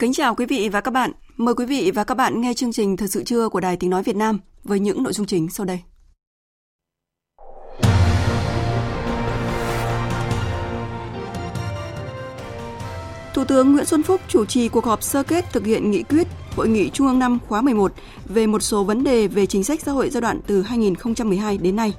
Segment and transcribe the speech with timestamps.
[0.00, 1.12] Kính chào quý vị và các bạn.
[1.36, 3.90] Mời quý vị và các bạn nghe chương trình Thời sự trưa của Đài Tiếng
[3.90, 5.80] Nói Việt Nam với những nội dung chính sau đây.
[13.34, 16.26] Thủ tướng Nguyễn Xuân Phúc chủ trì cuộc họp sơ kết thực hiện nghị quyết
[16.56, 17.92] Hội nghị Trung ương năm khóa 11
[18.24, 21.76] về một số vấn đề về chính sách xã hội giai đoạn từ 2012 đến
[21.76, 21.92] nay.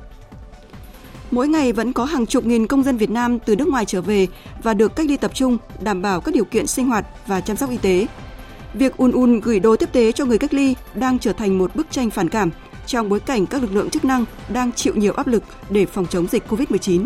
[1.32, 4.02] Mỗi ngày vẫn có hàng chục nghìn công dân Việt Nam từ nước ngoài trở
[4.02, 4.28] về
[4.64, 7.58] và được cách ly tập trung, đảm bảo các điều kiện sinh hoạt và chăm
[7.58, 8.08] sóc y tế.
[8.74, 11.76] Việc ùn ùn gửi đồ tiếp tế cho người cách ly đang trở thành một
[11.76, 12.50] bức tranh phản cảm
[12.86, 16.06] trong bối cảnh các lực lượng chức năng đang chịu nhiều áp lực để phòng
[16.06, 17.06] chống dịch COVID-19.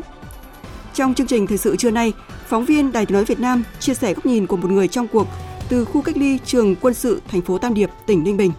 [0.94, 2.14] Trong chương trình thời sự trưa nay,
[2.48, 5.08] phóng viên Đài Tiếng nói Việt Nam chia sẻ góc nhìn của một người trong
[5.08, 5.28] cuộc
[5.70, 8.52] từ khu cách ly trường quân sự thành phố Tam Điệp, tỉnh Ninh Bình.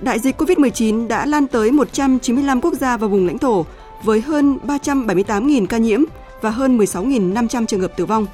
[0.00, 3.66] Đại dịch COVID-19 đã lan tới 195 quốc gia và vùng lãnh thổ
[4.02, 6.00] với hơn 378.000 ca nhiễm
[6.40, 8.26] và hơn 16.500 trường hợp tử vong.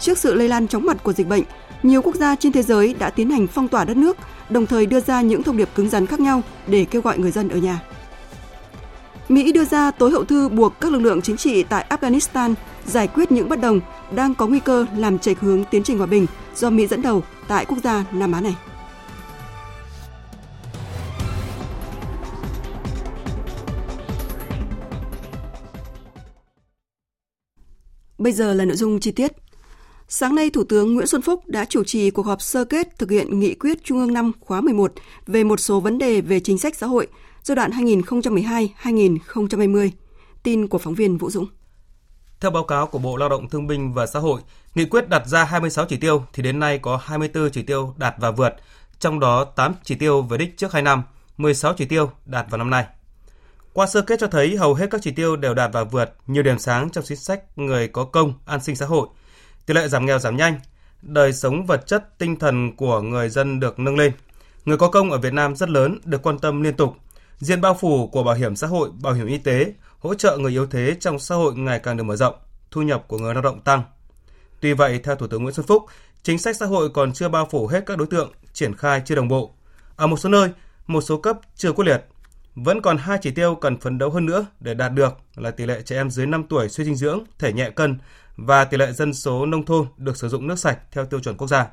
[0.00, 1.42] Trước sự lây lan chóng mặt của dịch bệnh,
[1.82, 4.16] nhiều quốc gia trên thế giới đã tiến hành phong tỏa đất nước,
[4.50, 7.30] đồng thời đưa ra những thông điệp cứng rắn khác nhau để kêu gọi người
[7.30, 7.80] dân ở nhà.
[9.28, 12.54] Mỹ đưa ra tối hậu thư buộc các lực lượng chính trị tại Afghanistan
[12.86, 13.80] giải quyết những bất đồng
[14.14, 17.22] đang có nguy cơ làm chệch hướng tiến trình hòa bình do Mỹ dẫn đầu
[17.48, 18.56] tại quốc gia Nam Á này.
[28.24, 29.32] Bây giờ là nội dung chi tiết.
[30.08, 33.10] Sáng nay, Thủ tướng Nguyễn Xuân Phúc đã chủ trì cuộc họp sơ kết thực
[33.10, 34.92] hiện nghị quyết Trung ương 5 khóa 11
[35.26, 37.06] về một số vấn đề về chính sách xã hội
[37.42, 39.90] giai đoạn 2012-2020.
[40.42, 41.46] Tin của phóng viên Vũ Dũng.
[42.40, 44.40] Theo báo cáo của Bộ Lao động Thương binh và Xã hội,
[44.74, 48.14] nghị quyết đặt ra 26 chỉ tiêu thì đến nay có 24 chỉ tiêu đạt
[48.18, 48.54] và vượt,
[48.98, 51.02] trong đó 8 chỉ tiêu về đích trước 2 năm,
[51.36, 52.84] 16 chỉ tiêu đạt vào năm nay.
[53.74, 56.42] Qua sơ kết cho thấy hầu hết các chỉ tiêu đều đạt và vượt nhiều
[56.42, 59.08] điểm sáng trong chính sách người có công, an sinh xã hội.
[59.66, 60.60] Tỷ lệ giảm nghèo giảm nhanh,
[61.02, 64.12] đời sống vật chất, tinh thần của người dân được nâng lên.
[64.64, 66.94] Người có công ở Việt Nam rất lớn, được quan tâm liên tục.
[67.38, 70.52] Diện bao phủ của bảo hiểm xã hội, bảo hiểm y tế, hỗ trợ người
[70.52, 72.34] yếu thế trong xã hội ngày càng được mở rộng,
[72.70, 73.82] thu nhập của người lao động tăng.
[74.60, 75.84] Tuy vậy, theo Thủ tướng Nguyễn Xuân Phúc,
[76.22, 79.14] chính sách xã hội còn chưa bao phủ hết các đối tượng, triển khai chưa
[79.14, 79.54] đồng bộ.
[79.96, 80.48] Ở một số nơi,
[80.86, 82.04] một số cấp chưa quyết liệt,
[82.54, 85.66] vẫn còn hai chỉ tiêu cần phấn đấu hơn nữa để đạt được là tỷ
[85.66, 87.98] lệ trẻ em dưới 5 tuổi suy dinh dưỡng, thể nhẹ cân
[88.36, 91.36] và tỷ lệ dân số nông thôn được sử dụng nước sạch theo tiêu chuẩn
[91.36, 91.66] quốc gia.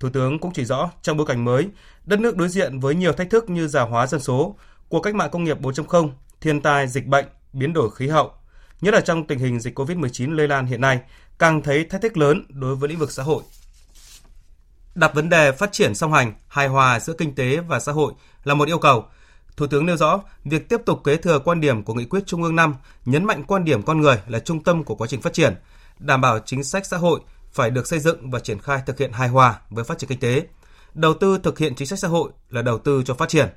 [0.00, 1.68] Thủ tướng cũng chỉ rõ trong bối cảnh mới,
[2.04, 4.56] đất nước đối diện với nhiều thách thức như già hóa dân số,
[4.88, 6.10] cuộc cách mạng công nghiệp 4.0,
[6.40, 8.32] thiên tai, dịch bệnh, biến đổi khí hậu,
[8.80, 11.00] nhất là trong tình hình dịch COVID-19 lây lan hiện nay,
[11.38, 13.42] càng thấy thách thức lớn đối với lĩnh vực xã hội.
[14.94, 18.12] Đặt vấn đề phát triển song hành, hài hòa giữa kinh tế và xã hội
[18.44, 19.04] là một yêu cầu–
[19.58, 22.42] Thủ tướng nêu rõ, việc tiếp tục kế thừa quan điểm của nghị quyết Trung
[22.42, 22.74] ương 5,
[23.04, 25.54] nhấn mạnh quan điểm con người là trung tâm của quá trình phát triển,
[25.98, 27.20] đảm bảo chính sách xã hội
[27.52, 30.20] phải được xây dựng và triển khai thực hiện hài hòa với phát triển kinh
[30.20, 30.46] tế.
[30.94, 33.48] Đầu tư thực hiện chính sách xã hội là đầu tư cho phát triển.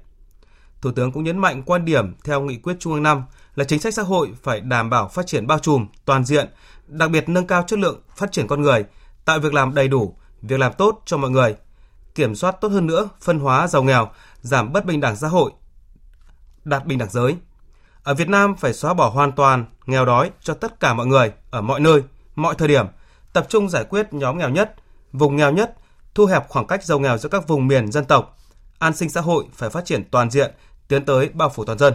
[0.81, 3.23] Thủ tướng cũng nhấn mạnh quan điểm theo nghị quyết Trung ương 5
[3.55, 6.49] là chính sách xã hội phải đảm bảo phát triển bao trùm, toàn diện,
[6.87, 8.85] đặc biệt nâng cao chất lượng phát triển con người,
[9.25, 11.55] tạo việc làm đầy đủ, việc làm tốt cho mọi người,
[12.15, 14.09] kiểm soát tốt hơn nữa phân hóa giàu nghèo,
[14.41, 15.51] giảm bất bình đẳng xã hội,
[16.63, 17.35] đạt bình đẳng giới.
[18.03, 21.31] Ở Việt Nam phải xóa bỏ hoàn toàn nghèo đói cho tất cả mọi người
[21.51, 22.03] ở mọi nơi,
[22.35, 22.85] mọi thời điểm,
[23.33, 24.75] tập trung giải quyết nhóm nghèo nhất,
[25.13, 25.77] vùng nghèo nhất,
[26.15, 28.37] thu hẹp khoảng cách giàu nghèo giữa các vùng miền dân tộc.
[28.79, 30.51] An sinh xã hội phải phát triển toàn diện,
[30.87, 31.93] tiến tới bao phủ toàn dân.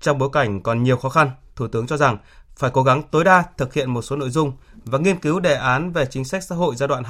[0.00, 2.18] Trong bối cảnh còn nhiều khó khăn, Thủ tướng cho rằng
[2.56, 4.52] phải cố gắng tối đa thực hiện một số nội dung
[4.84, 7.02] và nghiên cứu đề án về chính sách xã hội giai đoạn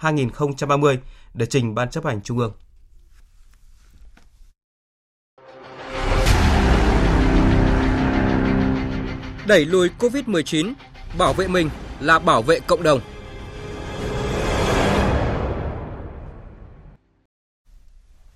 [0.00, 0.96] 2021-2030
[1.34, 2.52] để trình Ban chấp hành Trung ương.
[9.48, 10.72] Đẩy lùi COVID-19,
[11.18, 13.00] bảo vệ mình là bảo vệ cộng đồng.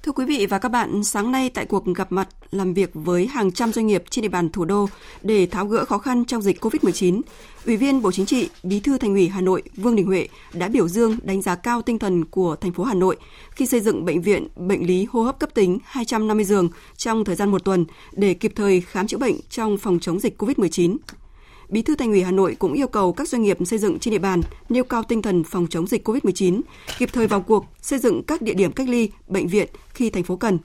[0.02, 3.26] Thưa quý vị và các bạn, sáng nay tại cuộc gặp mặt làm việc với
[3.26, 4.88] hàng trăm doanh nghiệp trên địa bàn thủ đô
[5.22, 7.20] để tháo gỡ khó khăn trong dịch COVID-19,
[7.66, 10.68] Ủy viên Bộ Chính trị, Bí thư Thành ủy Hà Nội Vương Đình Huệ đã
[10.68, 13.16] biểu dương đánh giá cao tinh thần của thành phố Hà Nội
[13.50, 17.36] khi xây dựng bệnh viện bệnh lý hô hấp cấp tính 250 giường trong thời
[17.36, 20.96] gian một tuần để kịp thời khám chữa bệnh trong phòng chống dịch COVID-19.
[21.72, 24.12] Bí thư Thành ủy Hà Nội cũng yêu cầu các doanh nghiệp xây dựng trên
[24.12, 26.60] địa bàn nêu cao tinh thần phòng chống dịch COVID-19,
[26.98, 30.22] kịp thời vào cuộc xây dựng các địa điểm cách ly, bệnh viện khi thành
[30.22, 30.58] phố cần.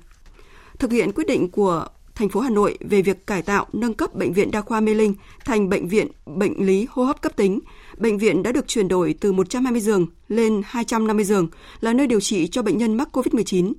[0.80, 4.16] Thực hiện quyết định của thành phố Hà Nội về việc cải tạo nâng cấp
[4.16, 5.16] bệnh viện đa khoa Mê Linh
[5.46, 7.60] thành bệnh viện bệnh lý hô hấp cấp tính.
[7.98, 11.48] Bệnh viện đã được chuyển đổi từ 120 giường lên 250 giường,
[11.82, 13.74] là nơi điều trị cho bệnh nhân mắc COVID-19.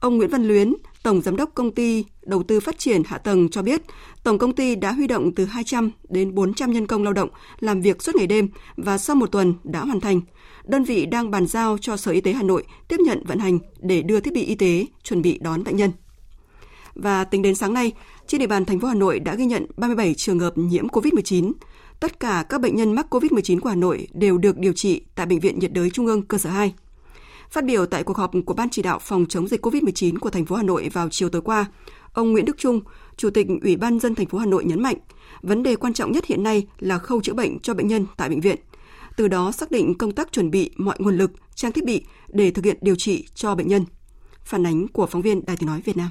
[0.00, 0.74] Ông Nguyễn Văn Luyến,
[1.08, 3.82] Tổng Giám đốc Công ty Đầu tư Phát triển Hạ tầng cho biết,
[4.22, 7.28] Tổng công ty đã huy động từ 200 đến 400 nhân công lao động
[7.60, 10.20] làm việc suốt ngày đêm và sau một tuần đã hoàn thành.
[10.64, 13.58] Đơn vị đang bàn giao cho Sở Y tế Hà Nội tiếp nhận vận hành
[13.80, 15.90] để đưa thiết bị y tế chuẩn bị đón bệnh nhân.
[16.94, 17.92] Và tính đến sáng nay,
[18.26, 21.52] trên địa bàn thành phố Hà Nội đã ghi nhận 37 trường hợp nhiễm COVID-19.
[22.00, 25.26] Tất cả các bệnh nhân mắc COVID-19 của Hà Nội đều được điều trị tại
[25.26, 26.74] Bệnh viện nhiệt đới Trung ương cơ sở 2.
[27.50, 30.44] Phát biểu tại cuộc họp của Ban chỉ đạo phòng chống dịch COVID-19 của thành
[30.44, 31.66] phố Hà Nội vào chiều tối qua,
[32.12, 32.80] ông Nguyễn Đức Trung,
[33.16, 34.96] Chủ tịch Ủy ban dân thành phố Hà Nội nhấn mạnh,
[35.42, 38.28] vấn đề quan trọng nhất hiện nay là khâu chữa bệnh cho bệnh nhân tại
[38.28, 38.56] bệnh viện.
[39.16, 42.50] Từ đó xác định công tác chuẩn bị mọi nguồn lực, trang thiết bị để
[42.50, 43.84] thực hiện điều trị cho bệnh nhân.
[44.44, 46.10] Phản ánh của phóng viên Đài Tiếng nói Việt Nam.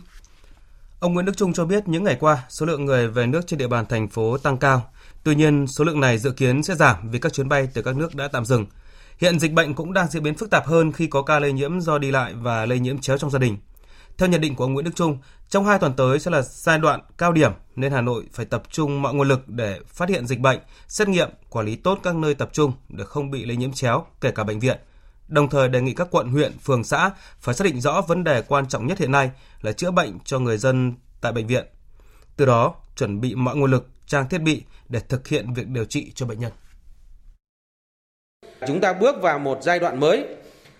[0.99, 3.59] Ông Nguyễn Đức Trung cho biết những ngày qua, số lượng người về nước trên
[3.59, 4.89] địa bàn thành phố tăng cao.
[5.23, 7.95] Tuy nhiên, số lượng này dự kiến sẽ giảm vì các chuyến bay từ các
[7.97, 8.65] nước đã tạm dừng.
[9.17, 11.81] Hiện dịch bệnh cũng đang diễn biến phức tạp hơn khi có ca lây nhiễm
[11.81, 13.57] do đi lại và lây nhiễm chéo trong gia đình.
[14.17, 15.17] Theo nhận định của ông Nguyễn Đức Trung,
[15.49, 18.63] trong hai tuần tới sẽ là giai đoạn cao điểm nên Hà Nội phải tập
[18.71, 22.15] trung mọi nguồn lực để phát hiện dịch bệnh, xét nghiệm, quản lý tốt các
[22.15, 24.77] nơi tập trung để không bị lây nhiễm chéo, kể cả bệnh viện.
[25.27, 28.41] Đồng thời đề nghị các quận, huyện, phường, xã phải xác định rõ vấn đề
[28.41, 29.31] quan trọng nhất hiện nay
[29.61, 31.65] là chữa bệnh cho người dân tại bệnh viện.
[32.37, 35.85] Từ đó, chuẩn bị mọi nguồn lực, trang thiết bị để thực hiện việc điều
[35.85, 36.51] trị cho bệnh nhân.
[38.67, 40.25] Chúng ta bước vào một giai đoạn mới,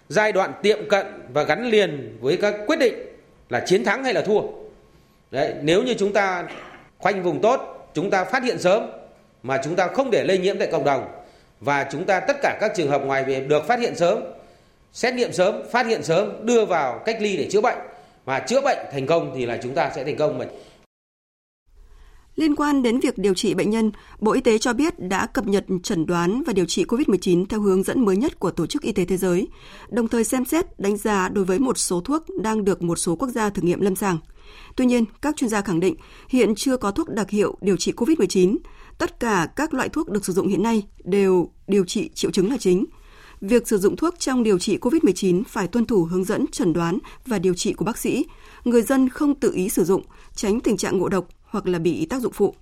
[0.10, 2.94] giai đoạn tiệm cận và gắn liền với các quyết định
[3.50, 4.42] là chiến thắng hay là thua.
[5.32, 6.44] Đấy, nếu như chúng ta
[6.98, 8.92] khoanh vùng tốt, chúng ta phát hiện sớm
[9.44, 11.08] mà chúng ta không để lây nhiễm tại cộng đồng
[11.60, 14.24] và chúng ta tất cả các trường hợp ngoài về được phát hiện sớm,
[14.94, 17.78] xét nghiệm sớm, phát hiện sớm, đưa vào cách ly để chữa bệnh
[18.26, 20.46] và chữa bệnh thành công thì là chúng ta sẽ thành công mà
[22.38, 25.48] Liên quan đến việc điều trị bệnh nhân, Bộ Y tế cho biết đã cập
[25.48, 28.82] nhật chẩn đoán và điều trị COVID-19 theo hướng dẫn mới nhất của Tổ chức
[28.82, 29.48] Y tế Thế giới,
[29.90, 33.16] đồng thời xem xét đánh giá đối với một số thuốc đang được một số
[33.16, 34.18] quốc gia thử nghiệm lâm sàng.
[34.76, 35.96] Tuy nhiên, các chuyên gia khẳng định
[36.30, 38.58] hiện chưa có thuốc đặc hiệu điều trị COVID-19.
[38.98, 42.52] Tất cả các loại thuốc được sử dụng hiện nay đều điều trị triệu chứng
[42.52, 42.86] là chính.
[43.42, 46.98] Việc sử dụng thuốc trong điều trị COVID-19 phải tuân thủ hướng dẫn chẩn đoán
[47.26, 48.26] và điều trị của bác sĩ.
[48.64, 50.04] Người dân không tự ý sử dụng,
[50.36, 52.56] tránh tình trạng ngộ độc hoặc là bị tác dụng phụ.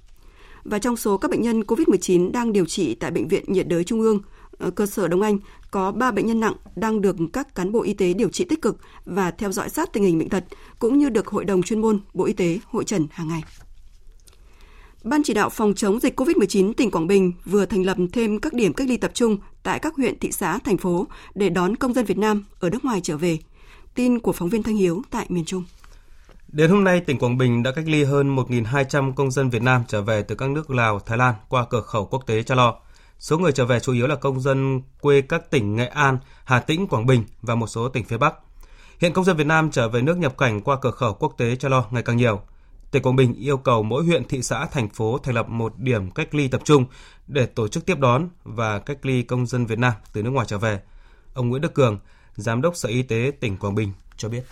[0.64, 3.84] Và trong số các bệnh nhân COVID-19 đang điều trị tại Bệnh viện nhiệt đới
[3.84, 4.20] Trung ương,
[4.58, 5.38] ờ, cơ sở Đông Anh
[5.72, 8.62] có 3 bệnh nhân nặng đang được các cán bộ y tế điều trị tích
[8.62, 10.44] cực và theo dõi sát tình hình bệnh tật,
[10.80, 13.44] cũng như được Hội đồng chuyên môn Bộ Y tế hội trần hàng ngày.
[15.04, 18.54] Ban chỉ đạo phòng chống dịch COVID-19 tỉnh Quảng Bình vừa thành lập thêm các
[18.54, 21.94] điểm cách ly tập trung tại các huyện, thị xã, thành phố để đón công
[21.94, 23.38] dân Việt Nam ở nước ngoài trở về.
[23.96, 25.64] Tin của phóng viên Thanh Hiếu tại miền Trung.
[26.56, 29.84] Đến hôm nay, tỉnh Quảng Bình đã cách ly hơn 1.200 công dân Việt Nam
[29.88, 32.76] trở về từ các nước Lào, Thái Lan qua cửa khẩu quốc tế Cha Lo.
[33.20, 36.60] Số người trở về chủ yếu là công dân quê các tỉnh Nghệ An, Hà
[36.60, 38.34] Tĩnh, Quảng Bình và một số tỉnh phía Bắc.
[39.00, 41.56] Hiện công dân Việt Nam trở về nước nhập cảnh qua cửa khẩu quốc tế
[41.56, 42.42] Cha Lo ngày càng nhiều.
[42.92, 46.12] Tỉnh Quảng Bình yêu cầu mỗi huyện, thị xã, thành phố thành lập một điểm
[46.12, 46.86] cách ly tập trung
[47.28, 50.46] để tổ chức tiếp đón và cách ly công dân Việt Nam từ nước ngoài
[50.50, 50.82] trở về.
[51.34, 52.00] Ông Nguyễn Đức Cường,
[52.36, 54.44] Giám đốc Sở Y tế tỉnh Quảng Bình cho biết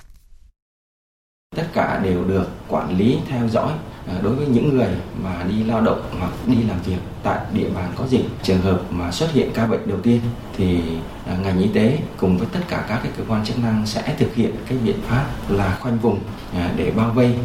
[1.55, 3.71] tất cả đều được quản lý theo dõi
[4.07, 4.89] à, đối với những người
[5.23, 8.25] mà đi lao động hoặc đi làm việc tại địa bàn có dịch.
[8.43, 10.19] Trường hợp mà xuất hiện ca bệnh đầu tiên
[10.57, 10.81] thì
[11.27, 14.15] à, ngành y tế cùng với tất cả các cái cơ quan chức năng sẽ
[14.19, 16.19] thực hiện cái biện pháp là khoanh vùng
[16.53, 17.35] à, để bao vây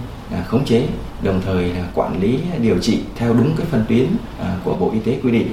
[0.46, 0.88] khống chế
[1.22, 4.06] đồng thời là quản lý điều trị theo đúng cái phân tuyến
[4.64, 5.48] của bộ y tế quy định.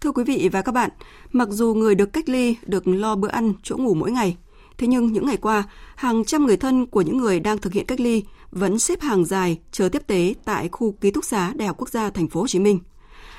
[0.00, 0.90] Thưa quý vị và các bạn,
[1.32, 4.36] mặc dù người được cách ly được lo bữa ăn, chỗ ngủ mỗi ngày,
[4.78, 5.62] Thế nhưng những ngày qua,
[5.96, 9.24] hàng trăm người thân của những người đang thực hiện cách ly vẫn xếp hàng
[9.24, 12.40] dài chờ tiếp tế tại khu ký túc xá Đại học Quốc gia Thành phố
[12.40, 12.78] Hồ Chí Minh.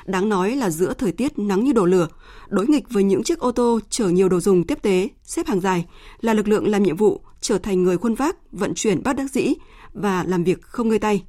[0.06, 2.08] Đáng nói là giữa thời tiết nắng như đổ lửa,
[2.50, 5.62] đối nghịch với những chiếc ô tô chở nhiều đồ dùng tiếp tế, xếp hàng
[5.62, 5.86] dài
[6.22, 9.32] là lực lượng làm nhiệm vụ trở thành người khuân vác, vận chuyển bắt đắc
[9.32, 9.54] dĩ
[9.94, 11.24] và làm việc không ngơi tay.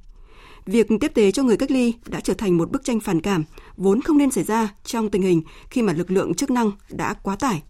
[0.65, 3.43] Việc tiếp tế cho người cách ly đã trở thành một bức tranh phản cảm
[3.77, 7.13] vốn không nên xảy ra trong tình hình khi mà lực lượng chức năng đã
[7.13, 7.63] quá tải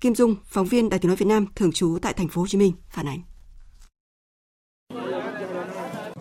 [0.00, 2.46] Kim Dung, phóng viên Đài Tiếng nói Việt Nam thường trú tại thành phố Hồ
[2.46, 3.20] Chí Minh phản ánh.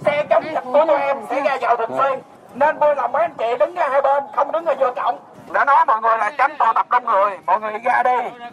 [0.06, 2.20] Xe chống dịch của tụi em sẽ ra vào thường xuyên
[2.56, 5.20] nên vui lòng mấy anh chị đứng ra hai bên không đứng ở vô cổng.
[5.54, 8.48] Đã nói mọi người là tránh tụ tập đông người mọi người ra đi.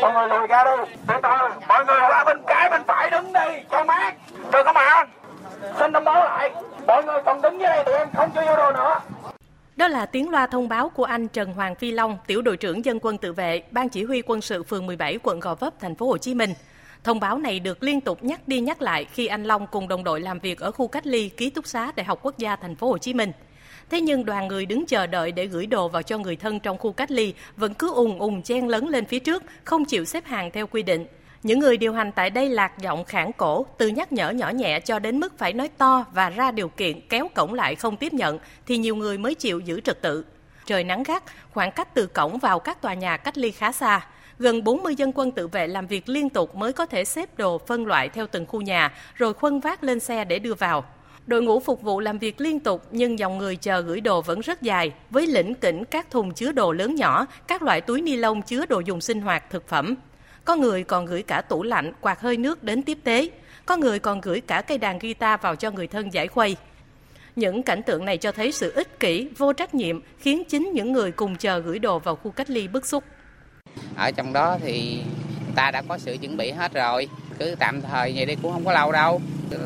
[0.00, 0.92] Mọi người lùi ra đi.
[1.06, 1.28] Từ từ
[1.68, 4.14] mọi người ra bên trái bên phải đứng đi cho mát.
[4.52, 5.06] Được không ạ?
[5.78, 6.50] Xin thông báo lại
[6.86, 9.00] mọi người còn đứng dưới đây tụi em không cho vô đồ nữa
[9.78, 12.84] đó là tiếng loa thông báo của anh Trần Hoàng Phi Long, tiểu đội trưởng
[12.84, 15.94] dân quân tự vệ, ban chỉ huy quân sự phường 17 quận Gò Vấp, thành
[15.94, 16.54] phố Hồ Chí Minh.
[17.04, 20.04] Thông báo này được liên tục nhắc đi nhắc lại khi anh Long cùng đồng
[20.04, 22.74] đội làm việc ở khu cách ly ký túc xá Đại học Quốc gia thành
[22.74, 23.32] phố Hồ Chí Minh.
[23.90, 26.78] Thế nhưng đoàn người đứng chờ đợi để gửi đồ vào cho người thân trong
[26.78, 30.24] khu cách ly vẫn cứ ùng ùng chen lấn lên phía trước, không chịu xếp
[30.24, 31.06] hàng theo quy định.
[31.42, 34.80] Những người điều hành tại đây lạc giọng khản cổ, từ nhắc nhở nhỏ nhẹ
[34.80, 38.12] cho đến mức phải nói to và ra điều kiện kéo cổng lại không tiếp
[38.12, 40.24] nhận thì nhiều người mới chịu giữ trật tự.
[40.66, 44.06] Trời nắng gắt, khoảng cách từ cổng vào các tòa nhà cách ly khá xa.
[44.38, 47.58] Gần 40 dân quân tự vệ làm việc liên tục mới có thể xếp đồ
[47.58, 50.84] phân loại theo từng khu nhà, rồi khuân vác lên xe để đưa vào.
[51.26, 54.40] Đội ngũ phục vụ làm việc liên tục nhưng dòng người chờ gửi đồ vẫn
[54.40, 58.16] rất dài, với lĩnh kỉnh các thùng chứa đồ lớn nhỏ, các loại túi ni
[58.16, 59.96] lông chứa đồ dùng sinh hoạt, thực phẩm.
[60.48, 63.30] Có người còn gửi cả tủ lạnh, quạt hơi nước đến tiếp tế.
[63.66, 66.56] Có người còn gửi cả cây đàn guitar vào cho người thân giải khuây.
[67.36, 70.92] Những cảnh tượng này cho thấy sự ích kỷ, vô trách nhiệm khiến chính những
[70.92, 73.04] người cùng chờ gửi đồ vào khu cách ly bức xúc.
[73.96, 75.02] Ở trong đó thì
[75.54, 78.64] ta đã có sự chuẩn bị hết rồi, cứ tạm thời vậy đi cũng không
[78.64, 79.20] có lâu đâu.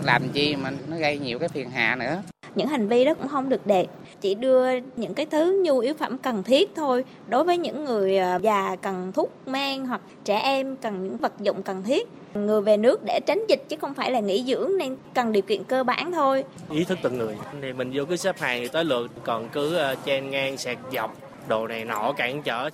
[0.05, 2.23] Làm chi mà nó gây nhiều cái phiền hà nữa.
[2.55, 3.87] Những hành vi đó cũng không được đẹp
[4.21, 7.05] chỉ đưa những cái thứ nhu yếu phẩm cần thiết thôi.
[7.29, 11.33] Đối với những người à, già cần thuốc men hoặc trẻ em cần những vật
[11.41, 14.79] dụng cần thiết người về nước để tránh dịch chứ không phải là nghỉ dưỡng
[14.79, 16.45] nên cần điều kiện cơ bản thôi.
[16.71, 17.37] Ý thức từng người.
[17.63, 20.79] Thì mình vô cứ xếp hàng thì tới lượt còn cứ à, chen ngang sạc
[20.93, 21.17] dọc
[21.49, 22.71] đồ này nọ cản trở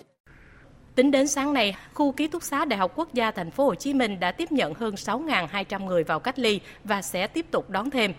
[0.98, 3.74] Tính đến sáng nay, khu ký túc xá Đại học Quốc gia Thành phố Hồ
[3.74, 7.70] Chí Minh đã tiếp nhận hơn 6.200 người vào cách ly và sẽ tiếp tục
[7.70, 8.12] đón thêm.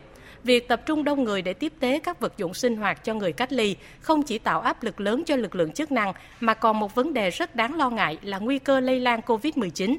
[0.44, 3.32] Việc tập trung đông người để tiếp tế các vật dụng sinh hoạt cho người
[3.32, 6.80] cách ly không chỉ tạo áp lực lớn cho lực lượng chức năng mà còn
[6.80, 9.98] một vấn đề rất đáng lo ngại là nguy cơ lây lan COVID-19.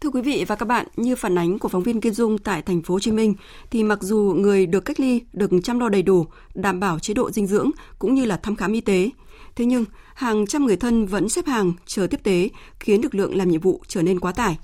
[0.00, 2.62] Thưa quý vị và các bạn, như phản ánh của phóng viên Kim Dung tại
[2.62, 3.34] thành phố Hồ Chí Minh
[3.70, 7.14] thì mặc dù người được cách ly được chăm lo đầy đủ, đảm bảo chế
[7.14, 9.10] độ dinh dưỡng cũng như là thăm khám y tế,
[9.56, 12.48] thế nhưng hàng trăm người thân vẫn xếp hàng chờ tiếp tế
[12.80, 14.58] khiến lực lượng làm nhiệm vụ trở nên quá tải.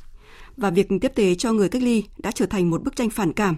[0.56, 3.32] Và việc tiếp tế cho người cách ly đã trở thành một bức tranh phản
[3.32, 3.56] cảm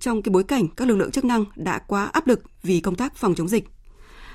[0.00, 2.94] trong cái bối cảnh các lực lượng chức năng đã quá áp lực vì công
[2.94, 3.64] tác phòng chống dịch.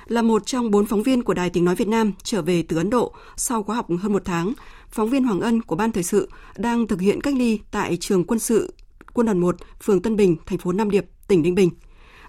[0.06, 2.76] Là một trong bốn phóng viên của Đài Tiếng Nói Việt Nam trở về từ
[2.76, 4.52] Ấn Độ sau khóa học hơn một tháng,
[4.90, 8.24] phóng viên Hoàng Ân của Ban Thời sự đang thực hiện cách ly tại trường
[8.24, 8.74] quân sự
[9.12, 11.70] quân đoàn 1, phường Tân Bình, thành phố Nam Điệp, tỉnh Ninh Bình.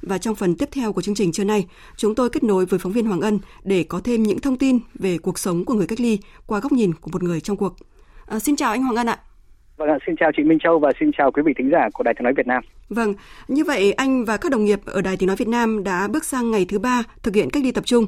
[0.02, 2.80] Và trong phần tiếp theo của chương trình trưa nay, chúng tôi kết nối với
[2.80, 5.88] phóng viên Hoàng Ân để có thêm những thông tin về cuộc sống của người
[5.88, 7.76] cách ly qua góc nhìn của một người trong cuộc.
[8.26, 9.20] À, xin chào anh Hoàng Ân ạ.
[9.78, 12.14] Vâng, xin chào chị Minh Châu và xin chào quý vị thính giả của Đài
[12.14, 12.64] Tiếng nói Việt Nam.
[12.90, 13.14] Vâng,
[13.48, 16.26] như vậy anh và các đồng nghiệp ở Đài Tiếng nói Việt Nam đã bước
[16.26, 18.08] sang ngày thứ ba thực hiện cách ly tập trung.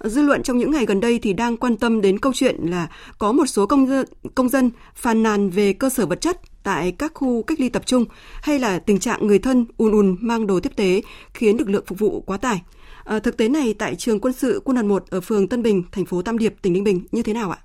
[0.00, 2.88] Dư luận trong những ngày gần đây thì đang quan tâm đến câu chuyện là
[3.18, 6.94] có một số công dân, công dân phàn nàn về cơ sở vật chất tại
[6.98, 8.04] các khu cách ly tập trung
[8.42, 11.02] hay là tình trạng người thân ùn ùn mang đồ tiếp tế
[11.34, 12.62] khiến lực lượng phục vụ quá tải.
[13.04, 15.82] À, thực tế này tại trường quân sự quân đoàn 1 ở phường Tân Bình,
[15.92, 17.58] thành phố Tam Điệp, tỉnh Ninh Bình như thế nào ạ?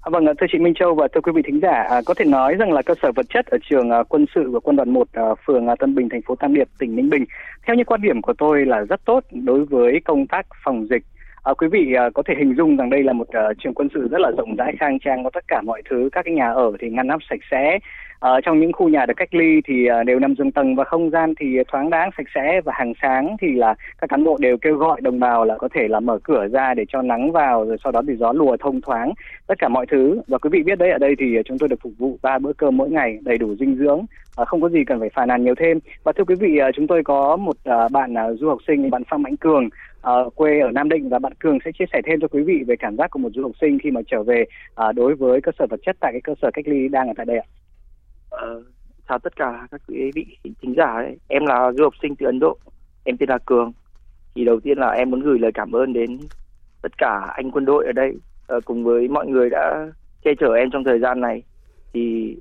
[0.00, 2.14] À, vâng, à, thưa chị Minh Châu và thưa quý vị thính giả, à, có
[2.14, 4.76] thể nói rằng là cơ sở vật chất ở trường à, quân sự của quân
[4.76, 5.08] đoàn 1
[5.46, 7.24] phường à, Tân Bình, thành phố Tam Điệp, tỉnh Ninh Bình,
[7.66, 11.02] theo như quan điểm của tôi là rất tốt đối với công tác phòng dịch.
[11.46, 13.88] À, quý vị à, có thể hình dung rằng đây là một à, trường quân
[13.94, 16.08] sự rất là rộng rãi khang trang có tất cả mọi thứ.
[16.12, 17.78] Các cái nhà ở thì ngăn nắp sạch sẽ
[18.18, 20.84] ở trong những khu nhà được cách ly thì ờ, đều nằm giường tầng và
[20.84, 24.36] không gian thì thoáng đáng sạch sẽ và hàng sáng thì là các cán bộ
[24.40, 27.32] đều kêu gọi đồng bào là có thể là mở cửa ra để cho nắng
[27.32, 29.12] vào rồi sau đó thì gió lùa thông thoáng
[29.46, 31.68] tất cả mọi thứ và quý vị biết đấy ở đây thì ờ, chúng tôi
[31.68, 34.04] được phục vụ ba bữa cơm mỗi ngày đầy đủ dinh dưỡng
[34.46, 37.02] không có gì cần phải phàn nàn nhiều thêm và thưa quý vị chúng tôi
[37.04, 37.56] có một
[37.90, 39.68] bạn du học sinh bạn Phạm Mạnh Cường
[40.10, 42.62] uh, quê ở Nam Định và bạn Cường sẽ chia sẻ thêm cho quý vị
[42.66, 44.44] về cảm giác của một du học sinh khi mà trở về
[44.88, 47.12] uh, đối với cơ sở vật chất tại cái cơ sở cách ly đang ở
[47.16, 47.46] tại đây ạ.
[48.36, 48.64] Ờ, uh,
[49.08, 50.26] chào tất cả các quý vị
[50.62, 51.16] thính giả ấy.
[51.28, 52.58] Em là du học sinh từ Ấn Độ.
[53.04, 53.72] Em tên là Cường.
[54.34, 56.18] Thì đầu tiên là em muốn gửi lời cảm ơn đến
[56.82, 58.12] tất cả anh quân đội ở đây
[58.56, 59.86] uh, cùng với mọi người đã
[60.24, 61.42] che chở em trong thời gian này.
[61.92, 62.36] Thì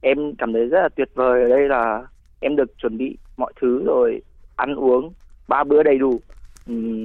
[0.00, 2.06] em cảm thấy rất là tuyệt vời ở đây là
[2.40, 4.22] em được chuẩn bị mọi thứ rồi
[4.56, 5.12] ăn uống
[5.48, 6.20] ba bữa đầy đủ
[6.66, 7.02] um,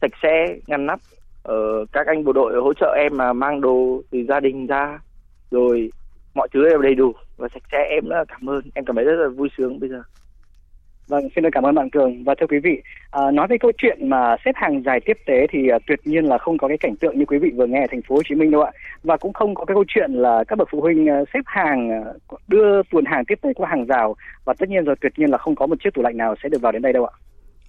[0.00, 1.00] sạch sẽ ngăn nắp
[1.42, 4.66] ở uh, các anh bộ đội hỗ trợ em mà mang đồ từ gia đình
[4.66, 4.98] ra
[5.50, 5.90] rồi
[6.36, 8.96] mọi thứ đều đầy đủ và sạch sẽ em rất là cảm ơn em cảm
[8.96, 10.02] thấy rất là vui sướng bây giờ
[11.08, 12.24] Vâng, xin được cảm ơn bạn Cường.
[12.24, 15.46] Và thưa quý vị, à, nói về câu chuyện mà xếp hàng dài tiếp tế
[15.50, 17.80] thì à, tuyệt nhiên là không có cái cảnh tượng như quý vị vừa nghe
[17.80, 18.72] ở thành phố Hồ Chí Minh đâu ạ.
[19.02, 21.90] Và cũng không có cái câu chuyện là các bậc phụ huynh à, xếp hàng
[21.90, 22.00] à,
[22.48, 25.38] đưa tuần hàng tiếp tế qua hàng rào và tất nhiên rồi tuyệt nhiên là
[25.38, 27.12] không có một chiếc tủ lạnh nào sẽ được vào đến đây đâu ạ.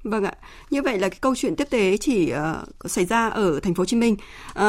[0.04, 0.34] Vâng ạ.
[0.70, 3.82] Như vậy là cái câu chuyện tiếp tế chỉ uh, xảy ra ở thành phố
[3.82, 4.16] Hồ Chí Minh.
[4.50, 4.64] Uh,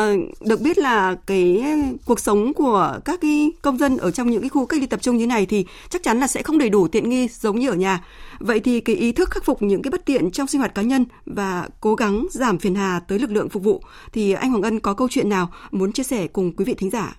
[0.49, 1.65] được biết là cái
[2.07, 5.03] cuộc sống của các cái công dân ở trong những cái khu cách ly tập
[5.03, 7.71] trung như này thì chắc chắn là sẽ không đầy đủ tiện nghi giống như
[7.71, 8.05] ở nhà.
[8.39, 10.83] Vậy thì cái ý thức khắc phục những cái bất tiện trong sinh hoạt cá
[10.83, 13.83] nhân và cố gắng giảm phiền hà tới lực lượng phục vụ
[14.13, 16.91] thì anh Hoàng Ân có câu chuyện nào muốn chia sẻ cùng quý vị thính
[16.91, 17.17] giả?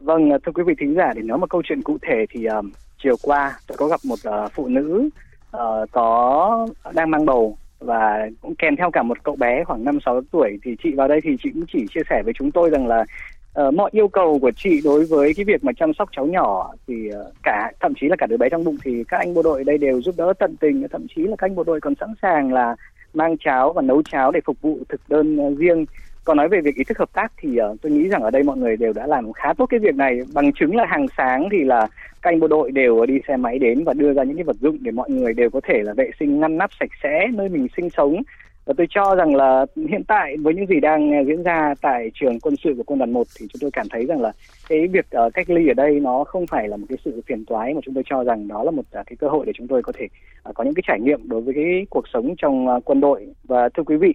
[0.00, 2.66] Vâng, thưa quý vị thính giả, để nói một câu chuyện cụ thể thì uh,
[3.02, 5.08] chiều qua tôi có gặp một uh, phụ nữ
[5.56, 9.98] uh, có đang mang bầu và cũng kèm theo cả một cậu bé khoảng 5
[10.04, 10.58] 6 tuổi.
[10.64, 13.04] Thì chị vào đây thì chị cũng chỉ chia sẻ với chúng tôi rằng là
[13.60, 16.72] uh, mọi yêu cầu của chị đối với cái việc mà chăm sóc cháu nhỏ
[16.86, 19.42] thì uh, cả thậm chí là cả đứa bé trong bụng thì các anh bộ
[19.42, 20.86] đội đây đều giúp đỡ tận tình.
[20.92, 22.76] Thậm chí là các anh bộ đội còn sẵn sàng là
[23.14, 25.84] mang cháo và nấu cháo để phục vụ thực đơn uh, riêng.
[26.24, 28.42] Còn nói về việc ý thức hợp tác thì uh, tôi nghĩ rằng ở đây
[28.42, 30.20] mọi người đều đã làm khá tốt cái việc này.
[30.34, 31.88] Bằng chứng là hàng sáng thì là
[32.22, 34.56] các anh bộ đội đều đi xe máy đến và đưa ra những cái vật
[34.60, 37.48] dụng để mọi người đều có thể là vệ sinh ngăn nắp sạch sẽ nơi
[37.48, 38.22] mình sinh sống.
[38.64, 42.10] Và tôi cho rằng là hiện tại với những gì đang ờ, diễn ra tại
[42.14, 44.32] trường quân sự của quân đoàn 1 thì chúng tôi cảm thấy rằng là
[44.68, 47.44] cái việc uh, cách ly ở đây nó không phải là một cái sự phiền
[47.44, 49.68] toái mà chúng tôi cho rằng đó là một uh, cái cơ hội để chúng
[49.68, 50.04] tôi có thể
[50.48, 53.26] uh, có những cái trải nghiệm đối với cái cuộc sống trong uh, quân đội.
[53.44, 54.12] Và thưa quý vị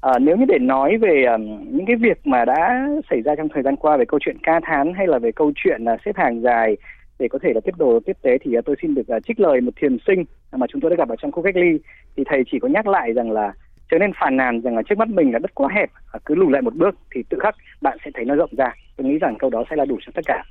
[0.00, 3.48] À, nếu như để nói về um, những cái việc mà đã xảy ra trong
[3.48, 6.16] thời gian qua về câu chuyện ca thán hay là về câu chuyện uh, xếp
[6.16, 6.76] hàng dài
[7.20, 9.40] để có thể là tiếp đồ tiếp tế thì à, tôi xin được à, trích
[9.40, 11.78] lời một thiền sinh mà chúng tôi đã gặp ở trong khu cách ly
[12.16, 13.52] thì thầy chỉ có nhắc lại rằng là
[13.90, 15.90] trở nên phàn nàn rằng là trước mắt mình là đất quá hẹp
[16.24, 19.06] cứ lùi lại một bước thì tự khắc bạn sẽ thấy nó rộng ra tôi
[19.06, 20.44] nghĩ rằng câu đó sẽ là đủ cho tất cả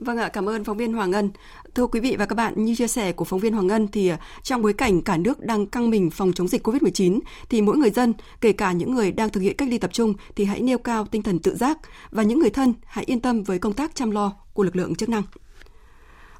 [0.00, 1.30] Vâng ạ, cảm ơn phóng viên Hoàng Ngân.
[1.74, 4.08] Thưa quý vị và các bạn, như chia sẻ của phóng viên Hoàng Ngân thì
[4.08, 7.76] à, trong bối cảnh cả nước đang căng mình phòng chống dịch COVID-19 thì mỗi
[7.76, 10.60] người dân, kể cả những người đang thực hiện cách ly tập trung thì hãy
[10.60, 11.78] nêu cao tinh thần tự giác
[12.10, 14.94] và những người thân hãy yên tâm với công tác chăm lo của lực lượng
[14.94, 15.22] chức năng.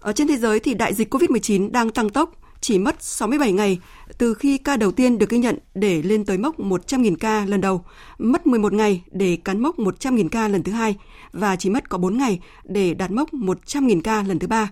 [0.00, 3.78] Ở trên thế giới thì đại dịch COVID-19 đang tăng tốc, chỉ mất 67 ngày
[4.18, 7.60] từ khi ca đầu tiên được ghi nhận để lên tới mốc 100.000 ca lần
[7.60, 7.84] đầu,
[8.18, 10.96] mất 11 ngày để cán mốc 100.000 ca lần thứ hai
[11.32, 14.70] và chỉ mất có 4 ngày để đạt mốc 100.000 ca lần thứ ba.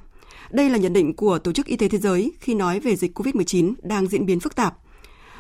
[0.51, 3.19] Đây là nhận định của Tổ chức Y tế Thế giới khi nói về dịch
[3.19, 4.77] COVID-19 đang diễn biến phức tạp.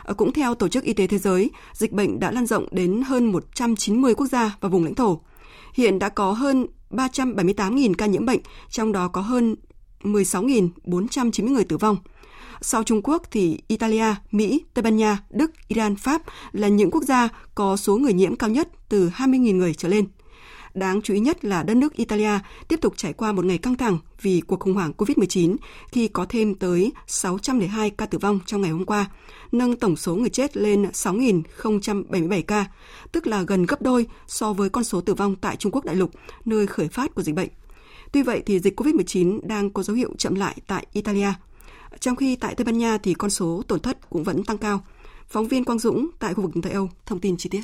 [0.04, 3.02] Ờ, cũng theo Tổ chức Y tế Thế giới, dịch bệnh đã lan rộng đến
[3.06, 5.20] hơn 190 quốc gia và vùng lãnh thổ.
[5.74, 9.56] Hiện đã có hơn 378.000 ca nhiễm bệnh, trong đó có hơn
[10.06, 11.96] 16.490 người tử vong.
[12.60, 17.04] Sau Trung Quốc thì Italia, Mỹ, Tây Ban Nha, Đức, Iran, Pháp là những quốc
[17.04, 20.06] gia có số người nhiễm cao nhất từ 20.000 người trở lên.
[20.74, 22.38] Đáng chú ý nhất là đất nước Italia
[22.68, 25.56] tiếp tục trải qua một ngày căng thẳng vì cuộc khủng hoảng COVID-19
[25.92, 29.10] khi có thêm tới 602 ca tử vong trong ngày hôm qua,
[29.52, 32.64] nâng tổng số người chết lên 6.077 ca,
[33.12, 35.96] tức là gần gấp đôi so với con số tử vong tại Trung Quốc đại
[35.96, 36.10] lục,
[36.44, 37.48] nơi khởi phát của dịch bệnh.
[38.16, 41.28] Tuy vậy thì dịch COVID-19 đang có dấu hiệu chậm lại tại Italia.
[42.00, 44.84] Trong khi tại Tây Ban Nha thì con số tổn thất cũng vẫn tăng cao.
[45.28, 47.60] Phóng viên Quang Dũng tại khu vực Tây Âu thông tin chi tiết.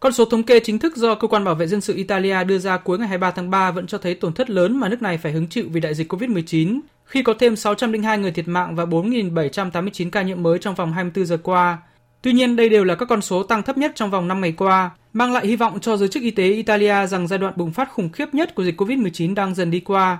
[0.00, 2.58] Con số thống kê chính thức do Cơ quan Bảo vệ Dân sự Italia đưa
[2.58, 5.18] ra cuối ngày 23 tháng 3 vẫn cho thấy tổn thất lớn mà nước này
[5.18, 8.84] phải hứng chịu vì đại dịch COVID-19, khi có thêm 602 người thiệt mạng và
[8.84, 11.78] 4.789 ca nhiễm mới trong vòng 24 giờ qua.
[12.22, 14.52] Tuy nhiên, đây đều là các con số tăng thấp nhất trong vòng 5 ngày
[14.52, 17.72] qua, mang lại hy vọng cho giới chức y tế Italia rằng giai đoạn bùng
[17.72, 20.18] phát khủng khiếp nhất của dịch COVID-19 đang dần đi qua.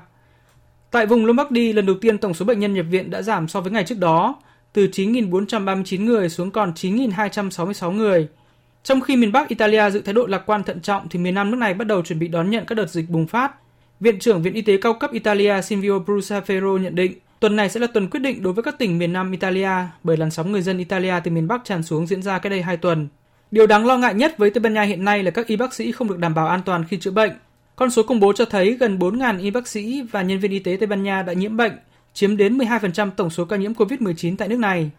[0.90, 3.60] Tại vùng Lombardy, lần đầu tiên tổng số bệnh nhân nhập viện đã giảm so
[3.60, 4.34] với ngày trước đó,
[4.72, 8.28] từ 9.439 người xuống còn 9.266 người–
[8.82, 11.50] trong khi miền Bắc Italia giữ thái độ lạc quan thận trọng thì miền Nam
[11.50, 13.52] nước này bắt đầu chuẩn bị đón nhận các đợt dịch bùng phát.
[14.00, 17.80] Viện trưởng Viện Y tế cao cấp Italia Silvio Brusafero nhận định tuần này sẽ
[17.80, 19.70] là tuần quyết định đối với các tỉnh miền Nam Italia
[20.02, 22.62] bởi làn sóng người dân Italia từ miền Bắc tràn xuống diễn ra cách đây
[22.62, 23.08] 2 tuần.
[23.52, 25.74] Điều đáng lo ngại nhất với Tây Ban Nha hiện nay là các y bác
[25.74, 27.32] sĩ không được đảm bảo an toàn khi chữa bệnh.
[27.76, 30.58] Con số công bố cho thấy gần 4.000 y bác sĩ và nhân viên y
[30.58, 31.72] tế Tây Ban Nha đã nhiễm bệnh,
[32.14, 34.90] chiếm đến 12% tổng số ca nhiễm COVID-19 tại nước này.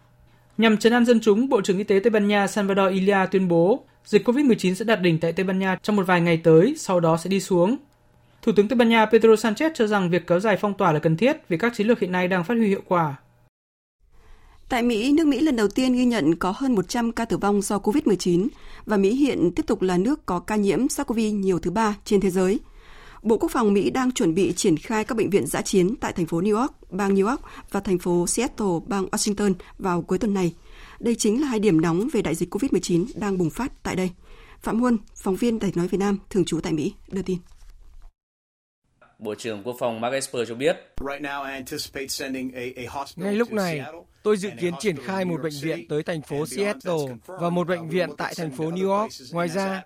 [0.58, 3.48] Nhằm chấn an dân chúng, Bộ trưởng Y tế Tây Ban Nha Salvador Illa tuyên
[3.48, 6.74] bố dịch COVID-19 sẽ đạt đỉnh tại Tây Ban Nha trong một vài ngày tới,
[6.78, 7.76] sau đó sẽ đi xuống.
[8.42, 10.98] Thủ tướng Tây Ban Nha Pedro Sanchez cho rằng việc kéo dài phong tỏa là
[10.98, 13.14] cần thiết vì các chiến lược hiện nay đang phát huy hiệu quả.
[14.68, 17.62] Tại Mỹ, nước Mỹ lần đầu tiên ghi nhận có hơn 100 ca tử vong
[17.62, 18.48] do COVID-19
[18.86, 22.20] và Mỹ hiện tiếp tục là nước có ca nhiễm SARS-CoV nhiều thứ ba trên
[22.20, 22.60] thế giới.
[23.22, 26.12] Bộ Quốc phòng Mỹ đang chuẩn bị triển khai các bệnh viện giã chiến tại
[26.12, 30.18] thành phố New York, bang New York và thành phố Seattle, bang Washington vào cuối
[30.18, 30.54] tuần này.
[31.00, 34.10] Đây chính là hai điểm nóng về đại dịch COVID-19 đang bùng phát tại đây.
[34.62, 37.38] Phạm Huân, phóng viên Đài Nói Việt Nam, thường trú tại Mỹ, đưa tin.
[39.18, 40.76] Bộ trưởng Quốc phòng Mark Esper cho biết.
[43.16, 43.82] Ngay lúc này,
[44.22, 47.88] tôi dự kiến triển khai một bệnh viện tới thành phố Seattle và một bệnh
[47.88, 49.12] viện tại thành phố New York.
[49.32, 49.82] Ngoài ra,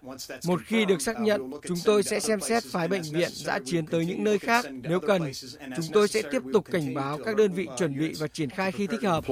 [0.47, 3.87] một khi được xác nhận, chúng tôi sẽ xem xét phái bệnh viện giã chiến
[3.87, 5.23] tới những nơi khác nếu cần.
[5.77, 8.73] Chúng tôi sẽ tiếp tục cảnh báo các đơn vị chuẩn bị và triển khai
[8.73, 9.25] khi thích hợp.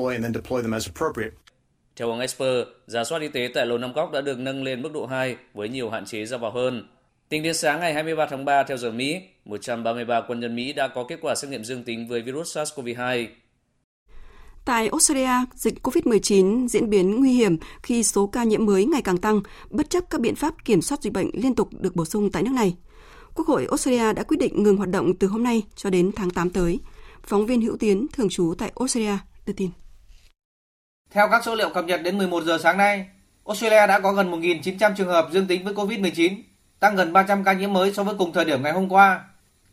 [1.96, 4.82] Theo ông Esper, giả soát y tế tại Lầu Năm Góc đã được nâng lên
[4.82, 6.88] mức độ 2 với nhiều hạn chế ra vào hơn.
[7.28, 10.88] Tính đến sáng ngày 23 tháng 3 theo giờ Mỹ, 133 quân nhân Mỹ đã
[10.88, 13.26] có kết quả xét nghiệm dương tính với virus SARS-CoV-2.
[14.64, 19.18] Tại Australia, dịch COVID-19 diễn biến nguy hiểm khi số ca nhiễm mới ngày càng
[19.18, 22.30] tăng, bất chấp các biện pháp kiểm soát dịch bệnh liên tục được bổ sung
[22.32, 22.76] tại nước này.
[23.34, 26.30] Quốc hội Australia đã quyết định ngừng hoạt động từ hôm nay cho đến tháng
[26.30, 26.80] 8 tới.
[27.22, 29.70] Phóng viên Hữu Tiến, thường trú tại Australia, đưa tin.
[31.10, 33.06] Theo các số liệu cập nhật đến 11 giờ sáng nay,
[33.46, 36.42] Australia đã có gần 1.900 trường hợp dương tính với COVID-19,
[36.80, 39.24] tăng gần 300 ca nhiễm mới so với cùng thời điểm ngày hôm qua.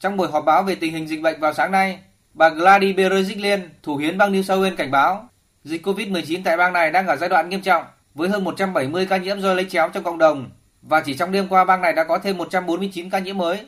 [0.04, 2.00] Trong buổi họp báo về tình hình dịch bệnh vào sáng nay,
[2.34, 5.30] bà Gladys Berejiklian, thủ hiến bang New South Wales cảnh báo,
[5.64, 9.18] dịch COVID-19 tại bang này đang ở giai đoạn nghiêm trọng với hơn 170 ca
[9.18, 10.50] nhiễm do lây chéo trong cộng đồng
[10.82, 13.60] và chỉ trong đêm qua bang này đã có thêm 149 ca nhiễm mới.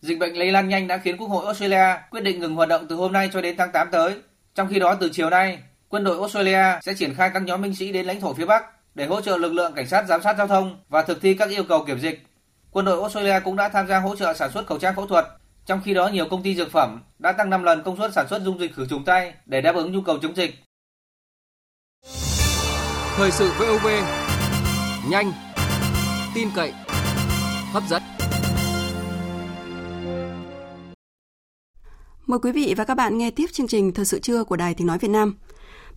[0.00, 2.86] Dịch bệnh lây lan nhanh đã khiến Quốc hội Australia quyết định ngừng hoạt động
[2.88, 4.14] từ hôm nay cho đến tháng 8 tới.
[4.54, 7.74] Trong khi đó từ chiều nay, quân đội Australia sẽ triển khai các nhóm binh
[7.74, 8.64] sĩ đến lãnh thổ phía Bắc
[8.94, 11.50] để hỗ trợ lực lượng cảnh sát giám sát giao thông và thực thi các
[11.50, 12.22] yêu cầu kiểm dịch.
[12.70, 15.26] Quân đội Australia cũng đã tham gia hỗ trợ sản xuất khẩu trang phẫu thuật.
[15.70, 18.26] Trong khi đó, nhiều công ty dược phẩm đã tăng 5 lần công suất sản
[18.30, 20.54] xuất dung dịch khử trùng tay để đáp ứng nhu cầu chống dịch.
[23.16, 23.86] Thời sự VOV,
[25.10, 25.32] nhanh,
[26.34, 26.72] tin cậy,
[27.72, 28.02] hấp dẫn.
[32.26, 34.74] Mời quý vị và các bạn nghe tiếp chương trình Thời sự trưa của Đài
[34.74, 35.38] Tiếng Nói Việt Nam.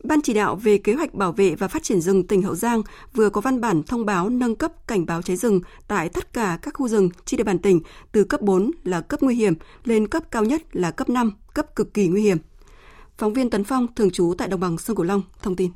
[0.03, 2.81] Ban chỉ đạo về kế hoạch bảo vệ và phát triển rừng tỉnh Hậu Giang
[3.13, 6.59] vừa có văn bản thông báo nâng cấp cảnh báo cháy rừng tại tất cả
[6.61, 10.07] các khu rừng trên địa bàn tỉnh từ cấp 4 là cấp nguy hiểm lên
[10.07, 12.37] cấp cao nhất là cấp 5, cấp cực kỳ nguy hiểm.
[13.17, 15.71] Phóng viên Tấn Phong thường trú tại đồng bằng sông Cửu Long thông tin.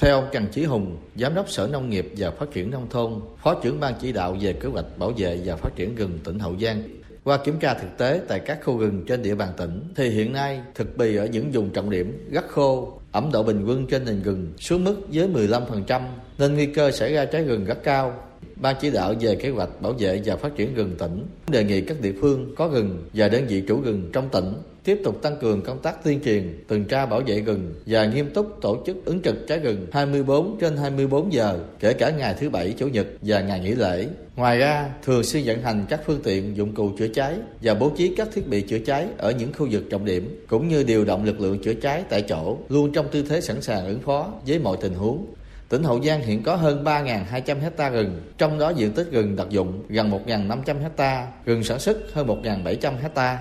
[0.00, 3.20] Theo ông Trần Chí Hùng, Giám đốc Sở Nông nghiệp và Phát triển Nông thôn,
[3.42, 6.38] Phó trưởng Ban chỉ đạo về kế hoạch bảo vệ và phát triển rừng tỉnh
[6.38, 6.82] Hậu Giang,
[7.24, 10.32] qua kiểm tra thực tế tại các khu rừng trên địa bàn tỉnh, thì hiện
[10.32, 14.04] nay thực bì ở những vùng trọng điểm rất khô, ẩm độ bình quân trên
[14.04, 16.02] nền rừng xuống mức dưới 15%,
[16.38, 18.14] nên nguy cơ xảy ra cháy rừng rất cao.
[18.56, 21.80] Ban chỉ đạo về kế hoạch bảo vệ và phát triển rừng tỉnh đề nghị
[21.80, 25.36] các địa phương có rừng và đơn vị chủ rừng trong tỉnh tiếp tục tăng
[25.40, 29.04] cường công tác tuyên truyền, tuần tra bảo vệ rừng và nghiêm túc tổ chức
[29.04, 33.06] ứng trực cháy rừng 24 trên 24 giờ, kể cả ngày thứ Bảy, Chủ nhật
[33.22, 34.06] và ngày nghỉ lễ.
[34.36, 37.90] Ngoài ra, thường xuyên vận hành các phương tiện dụng cụ chữa cháy và bố
[37.96, 41.04] trí các thiết bị chữa cháy ở những khu vực trọng điểm, cũng như điều
[41.04, 44.32] động lực lượng chữa cháy tại chỗ, luôn trong tư thế sẵn sàng ứng phó
[44.46, 45.26] với mọi tình huống.
[45.68, 49.46] Tỉnh Hậu Giang hiện có hơn 3.200 hecta rừng, trong đó diện tích rừng đặc
[49.50, 53.38] dụng gần 1.500 hecta, rừng sản xuất hơn 1.700 hecta.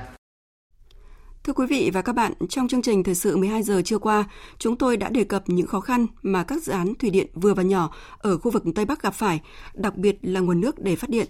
[1.43, 4.29] Thưa quý vị và các bạn, trong chương trình Thời sự 12 giờ trưa qua,
[4.57, 7.53] chúng tôi đã đề cập những khó khăn mà các dự án thủy điện vừa
[7.53, 9.41] và nhỏ ở khu vực Tây Bắc gặp phải,
[9.73, 11.27] đặc biệt là nguồn nước để phát điện.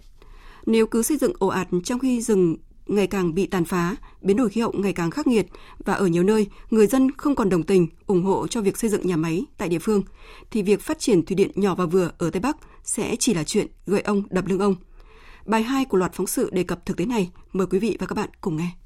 [0.66, 4.38] Nếu cứ xây dựng ồ ạt trong khi rừng ngày càng bị tàn phá, biến
[4.38, 5.48] đổi khí hậu ngày càng khắc nghiệt
[5.86, 8.90] và ở nhiều nơi người dân không còn đồng tình, ủng hộ cho việc xây
[8.90, 10.04] dựng nhà máy tại địa phương,
[10.52, 13.44] thì việc phát triển thủy điện nhỏ và vừa ở Tây Bắc sẽ chỉ là
[13.44, 14.76] chuyện gợi ông đập lưng ông.
[15.46, 18.08] Bài 2 của loạt phóng sự đề cập thực tế này, mời quý vị và
[18.08, 18.81] các bạn cùng nghe.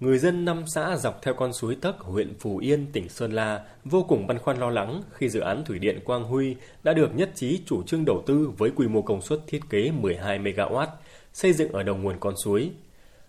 [0.00, 3.64] Người dân năm xã dọc theo con suối Tấc, huyện Phù Yên, tỉnh Sơn La
[3.84, 7.16] vô cùng băn khoăn lo lắng khi dự án thủy điện Quang Huy đã được
[7.16, 10.86] nhất trí chủ trương đầu tư với quy mô công suất thiết kế 12 MW,
[11.32, 12.70] xây dựng ở đầu nguồn con suối.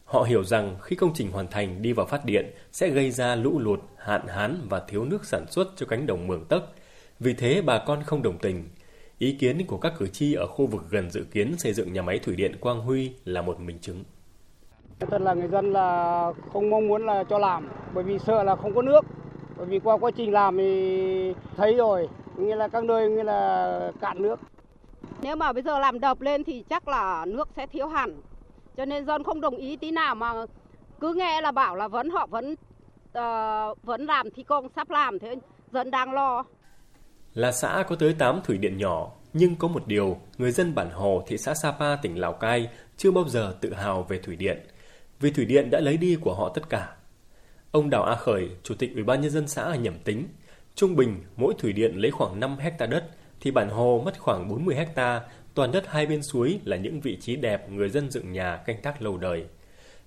[0.06, 3.36] Họ hiểu rằng khi công trình hoàn thành đi vào phát điện sẽ gây ra
[3.36, 6.64] lũ lụt, hạn hán và thiếu nước sản xuất cho cánh đồng Mường Tấc.
[7.20, 8.70] Vì thế bà con không đồng tình.
[9.18, 12.02] Ý kiến của các cử tri ở khu vực gần dự kiến xây dựng nhà
[12.02, 14.04] máy thủy điện Quang Huy là một minh chứng.
[15.00, 18.56] Thật là người dân là không mong muốn là cho làm bởi vì sợ là
[18.56, 19.06] không có nước.
[19.58, 23.92] Bởi vì qua quá trình làm thì thấy rồi, nghĩa là các nơi nghĩa là
[24.02, 24.40] cạn nước.
[25.22, 28.22] Nếu mà bây giờ làm đập lên thì chắc là nước sẽ thiếu hẳn.
[28.78, 30.34] Cho nên dân không đồng ý tí nào mà
[31.00, 35.20] cứ nghe là bảo là vẫn họ vẫn uh, vẫn làm thi công sắp làm
[35.20, 35.36] thế
[35.72, 36.44] dân đang lo.
[37.34, 40.90] Là xã có tới 8 thủy điện nhỏ, nhưng có một điều, người dân bản
[40.90, 44.58] Hồ, thị xã Sapa, tỉnh Lào Cai chưa bao giờ tự hào về thủy điện
[45.20, 46.96] vì thủy điện đã lấy đi của họ tất cả.
[47.72, 50.28] Ông Đào A Khởi, Chủ tịch Ủy ban nhân dân xã nhẩm tính,
[50.76, 53.10] trung bình mỗi thủy điện lấy khoảng 5 hecta đất
[53.42, 55.22] thì bản hồ mất khoảng 40 hecta,
[55.54, 58.82] toàn đất hai bên suối là những vị trí đẹp người dân dựng nhà canh
[58.82, 59.46] tác lâu đời.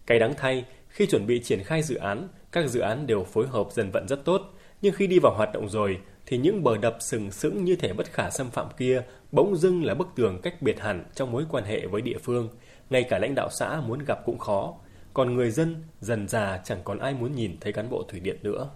[0.07, 3.47] Cái đáng thay, khi chuẩn bị triển khai dự án, các dự án đều phối
[3.47, 4.43] hợp dần vận rất tốt,
[4.83, 7.93] Nhưng khi đi vào hoạt động rồi thì những bờ đập sừng sững như thể
[7.93, 11.45] bất khả xâm phạm kia bỗng dưng là bức tường cách biệt hẳn trong mối
[11.51, 12.49] quan hệ với địa phương.
[12.91, 14.75] Ngay cả lãnh đạo xã muốn gặp cũng khó.
[15.19, 18.37] Còn người dân, dần già chẳng còn ai muốn nhìn thấy cán bộ thủy điện
[18.43, 18.69] nữa.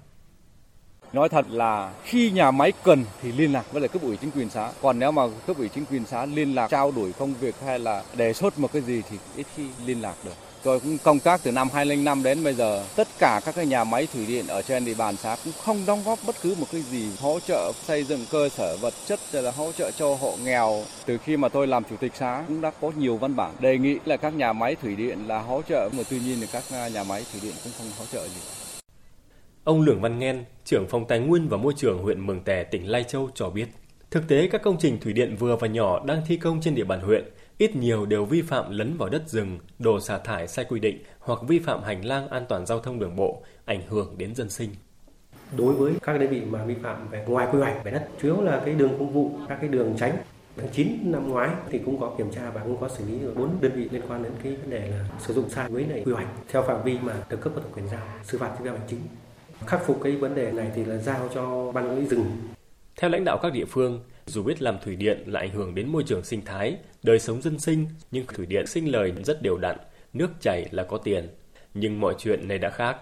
[1.12, 4.30] Nói thật là khi nhà máy cần thì liên lạc với lại cấp ủy chính
[4.30, 4.72] quyền xã.
[4.82, 7.78] Còn nếu mà cấp ủy chính quyền xã liên lạc, trao đổi công việc hay
[7.78, 10.34] là đề xuất một cái gì thì ít khi liên lạc được.
[10.64, 13.84] Tôi cũng công tác từ năm 2005 đến bây giờ, tất cả các cái nhà
[13.84, 16.66] máy thủy điện ở trên địa bàn xã cũng không đóng góp bất cứ một
[16.72, 20.14] cái gì hỗ trợ xây dựng cơ sở vật chất hay là hỗ trợ cho
[20.14, 20.84] hộ nghèo.
[21.06, 23.78] Từ khi mà tôi làm chủ tịch xã cũng đã có nhiều văn bản đề
[23.78, 26.62] nghị là các nhà máy thủy điện là hỗ trợ, mà tuy nhiên thì các
[26.70, 28.40] à, nhà máy thủy điện cũng không hỗ trợ gì.
[29.64, 32.90] Ông Lường Văn Nghen, trưởng phòng Tài nguyên và Môi trường huyện Mường Tè, tỉnh
[32.90, 33.66] Lai Châu cho biết,
[34.10, 36.84] thực tế các công trình thủy điện vừa và nhỏ đang thi công trên địa
[36.84, 37.24] bàn huyện
[37.62, 41.02] ít nhiều đều vi phạm lấn vào đất rừng, đổ xả thải sai quy định
[41.18, 44.50] hoặc vi phạm hành lang an toàn giao thông đường bộ, ảnh hưởng đến dân
[44.50, 44.70] sinh.
[45.56, 48.28] Đối với các đơn vị mà vi phạm về ngoài quy hoạch về đất, chủ
[48.28, 50.16] yếu là cái đường công vụ, các cái đường tránh
[50.56, 53.34] Tháng 9 năm ngoái thì cũng có kiểm tra và cũng có xử lý ở
[53.34, 56.02] bốn đơn vị liên quan đến cái vấn đề là sử dụng sai với này
[56.04, 58.68] quy hoạch theo phạm vi mà được cấp có thẩm quyền giao xử phạt vi
[58.68, 59.00] phạm hành chính.
[59.66, 62.24] Khắc phục cái vấn đề này thì là giao cho ban quản lý rừng.
[62.96, 65.88] Theo lãnh đạo các địa phương, dù biết làm thủy điện là ảnh hưởng đến
[65.88, 69.58] môi trường sinh thái, đời sống dân sinh, nhưng thủy điện sinh lời rất đều
[69.58, 69.76] đặn,
[70.12, 71.28] nước chảy là có tiền.
[71.74, 72.96] Nhưng mọi chuyện này đã khác.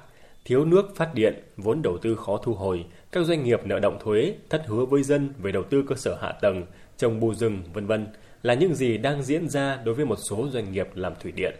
[0.45, 3.99] Thiếu nước phát điện, vốn đầu tư khó thu hồi, các doanh nghiệp nợ động
[4.05, 7.63] thuế, thất hứa với dân về đầu tư cơ sở hạ tầng, trồng bù rừng,
[7.75, 8.07] vân vân
[8.43, 11.55] là những gì đang diễn ra đối với một số doanh nghiệp làm thủy điện.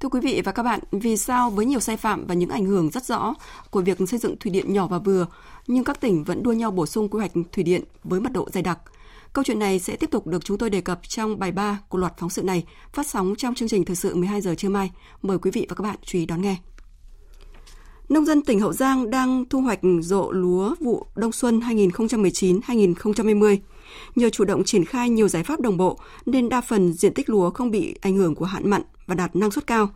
[0.00, 2.66] Thưa quý vị và các bạn, vì sao với nhiều sai phạm và những ảnh
[2.66, 3.34] hưởng rất rõ
[3.70, 5.26] của việc xây dựng thủy điện nhỏ và vừa,
[5.66, 8.48] nhưng các tỉnh vẫn đua nhau bổ sung quy hoạch thủy điện với mật độ
[8.50, 8.78] dày đặc?
[9.38, 11.98] Câu chuyện này sẽ tiếp tục được chúng tôi đề cập trong bài 3 của
[11.98, 14.90] loạt phóng sự này, phát sóng trong chương trình thời sự 12 giờ trưa mai.
[15.22, 16.56] Mời quý vị và các bạn chú ý đón nghe.
[18.08, 23.58] Nông dân tỉnh Hậu Giang đang thu hoạch rộ lúa vụ đông xuân 2019-2020.
[24.16, 27.30] Nhờ chủ động triển khai nhiều giải pháp đồng bộ nên đa phần diện tích
[27.30, 29.88] lúa không bị ảnh hưởng của hạn mặn và đạt năng suất cao.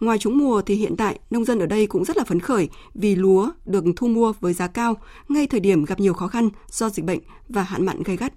[0.00, 2.68] Ngoài trúng mùa thì hiện tại nông dân ở đây cũng rất là phấn khởi
[2.94, 4.96] vì lúa được thu mua với giá cao
[5.28, 8.32] ngay thời điểm gặp nhiều khó khăn do dịch bệnh và hạn mặn gây gắt.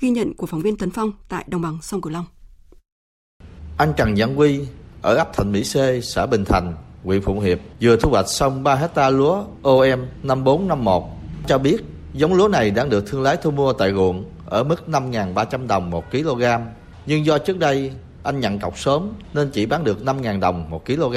[0.00, 2.24] Ghi nhận của phóng viên Tấn Phong tại đồng bằng sông Cửu Long.
[3.76, 4.60] Anh Trần Văn Quy
[5.02, 8.62] ở ấp Thạnh Mỹ C, xã Bình Thành, huyện Phụng Hiệp vừa thu hoạch xong
[8.62, 11.02] 3 hecta lúa OM 5451
[11.46, 11.76] cho biết
[12.14, 15.90] giống lúa này đang được thương lái thu mua tại ruộng ở mức 5.300 đồng
[15.90, 16.42] một kg.
[17.06, 20.86] Nhưng do trước đây anh nhận cọc sớm nên chỉ bán được 5.000 đồng một
[20.86, 21.16] kg.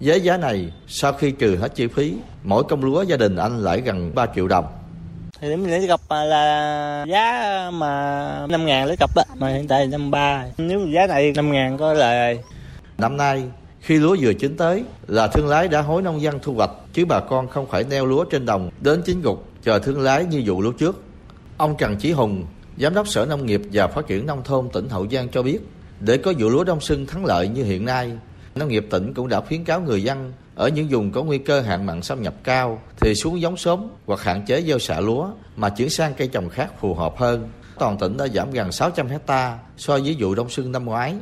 [0.00, 3.58] Với giá này, sau khi trừ hết chi phí, mỗi công lúa gia đình anh
[3.58, 4.64] lãi gần 3 triệu đồng.
[5.48, 9.48] Thì mình lấy cặp à, là giá à, mà 5 ngàn lấy cặp á, mà
[9.48, 12.38] hiện tại năm ba Nếu giá này 5 ngàn có lời.
[12.98, 13.42] Năm nay,
[13.80, 17.04] khi lúa vừa chín tới là thương lái đã hối nông dân thu hoạch chứ
[17.04, 20.42] bà con không phải neo lúa trên đồng đến chín gục chờ thương lái như
[20.46, 21.02] vụ lúa trước.
[21.56, 22.44] Ông Trần Chí Hùng,
[22.78, 25.58] Giám đốc Sở Nông nghiệp và Phát triển Nông thôn tỉnh Hậu Giang cho biết,
[26.00, 28.12] để có vụ lúa đông xuân thắng lợi như hiện nay,
[28.54, 31.60] nông nghiệp tỉnh cũng đã khuyến cáo người dân ở những vùng có nguy cơ
[31.60, 35.28] hạn mặn xâm nhập cao thì xuống giống sớm hoặc hạn chế gieo xạ lúa
[35.56, 37.50] mà chuyển sang cây trồng khác phù hợp hơn.
[37.78, 41.14] Toàn tỉnh đã giảm gần 600 hecta so với vụ đông xuân năm ngoái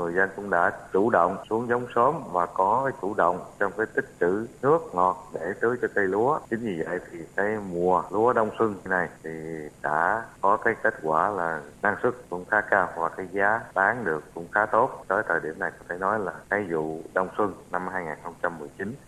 [0.00, 3.72] người dân cũng đã chủ động xuống giống sớm và có cái chủ động trong
[3.76, 6.38] cái tích trữ nước ngọt để tưới cho cây lúa.
[6.50, 9.30] Chính vì vậy thì cái mùa lúa đông xuân này thì
[9.82, 14.04] đã có cái kết quả là năng suất cũng khá cao và cái giá bán
[14.04, 15.04] được cũng khá tốt.
[15.08, 17.88] Tới thời điểm này có thể nói là cái vụ đông xuân năm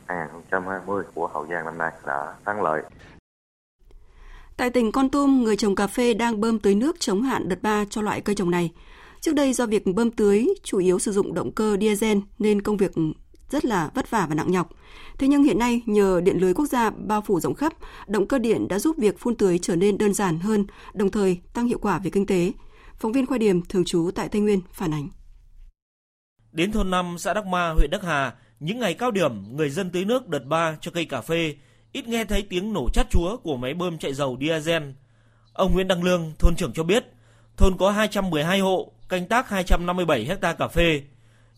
[0.08, 2.82] 2019-2020 của Hậu Giang năm nay đã thắng lợi.
[4.56, 7.62] Tại tỉnh Con Tum, người trồng cà phê đang bơm tưới nước chống hạn đợt
[7.62, 8.72] 3 cho loại cây trồng này.
[9.22, 12.76] Trước đây do việc bơm tưới chủ yếu sử dụng động cơ diesel nên công
[12.76, 12.92] việc
[13.50, 14.68] rất là vất vả và nặng nhọc.
[15.18, 17.72] Thế nhưng hiện nay nhờ điện lưới quốc gia bao phủ rộng khắp,
[18.06, 21.40] động cơ điện đã giúp việc phun tưới trở nên đơn giản hơn, đồng thời
[21.54, 22.52] tăng hiệu quả về kinh tế.
[22.98, 25.08] Phóng viên Khoa Điểm thường trú tại Tây Nguyên phản ánh.
[26.52, 29.90] Đến thôn 5 xã Đắc Ma, huyện Đắc Hà, những ngày cao điểm người dân
[29.90, 31.54] tưới nước đợt 3 cho cây cà phê,
[31.92, 34.82] ít nghe thấy tiếng nổ chát chúa của máy bơm chạy dầu diesel.
[35.52, 37.04] Ông Nguyễn Đăng Lương, thôn trưởng cho biết,
[37.56, 41.02] thôn có 212 hộ, canh tác 257 hecta cà phê.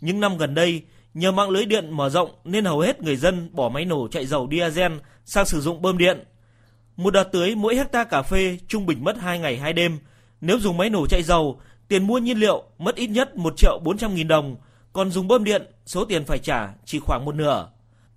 [0.00, 0.82] Những năm gần đây,
[1.14, 4.26] nhờ mạng lưới điện mở rộng nên hầu hết người dân bỏ máy nổ chạy
[4.26, 4.92] dầu diesel
[5.24, 6.24] sang sử dụng bơm điện.
[6.96, 9.98] Một đợt tưới mỗi hecta cà phê trung bình mất 2 ngày 2 đêm.
[10.40, 13.80] Nếu dùng máy nổ chạy dầu, tiền mua nhiên liệu mất ít nhất 1 triệu
[13.84, 14.56] 400 nghìn đồng,
[14.92, 17.68] còn dùng bơm điện, số tiền phải trả chỉ khoảng một nửa.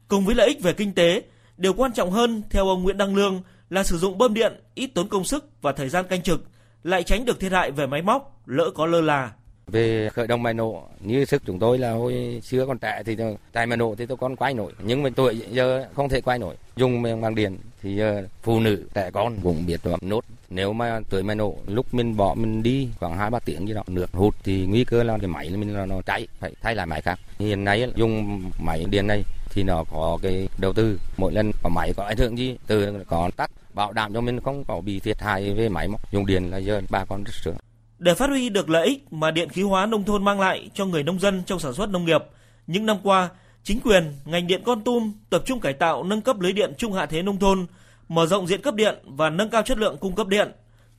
[0.07, 1.21] Cùng với lợi ích về kinh tế,
[1.57, 4.87] điều quan trọng hơn theo ông Nguyễn Đăng Lương là sử dụng bơm điện ít
[4.87, 6.43] tốn công sức và thời gian canh trực–
[6.83, 9.31] lại tránh được thiệt hại về máy móc lỡ có lơ là.
[9.67, 13.17] Về khởi động máy nổ, như sức chúng tôi là hồi xưa còn trẻ thì
[13.51, 16.39] tại máy nổ thì tôi còn quay nổi, nhưng mà tuổi giờ không thể quay
[16.39, 16.55] nổi.
[16.75, 18.01] Dùng bằng điện thì
[18.43, 22.17] phụ nữ trẻ con cũng biết bấm nốt nếu mà tuổi máy nổ lúc mình
[22.17, 25.17] bỏ mình đi khoảng hai ba tiếng gì đó nước hút thì nguy cơ là
[25.17, 28.85] cái máy mình là nó cháy phải thay lại máy khác hiện nay dùng máy
[28.89, 32.37] điện này thì nó có cái đầu tư mỗi lần có máy có ảnh hưởng
[32.37, 35.87] gì từ có tắt bảo đảm cho mình không có bị thiệt hại về máy
[35.87, 37.55] móc dùng điện là giờ bà con rất sướng
[37.99, 40.85] để phát huy được lợi ích mà điện khí hóa nông thôn mang lại cho
[40.85, 42.23] người nông dân trong sản xuất nông nghiệp,
[42.67, 43.29] những năm qua,
[43.63, 46.93] chính quyền, ngành điện Con Tum tập trung cải tạo nâng cấp lưới điện trung
[46.93, 47.65] hạ thế nông thôn,
[48.07, 50.51] mở rộng diện cấp điện và nâng cao chất lượng cung cấp điện.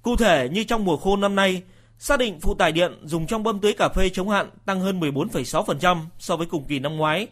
[0.03, 1.63] Cụ thể như trong mùa khô năm nay,
[1.99, 5.01] xác định phụ tải điện dùng trong bơm tưới cà phê chống hạn tăng hơn
[5.01, 7.27] 14,6% so với cùng kỳ năm ngoái.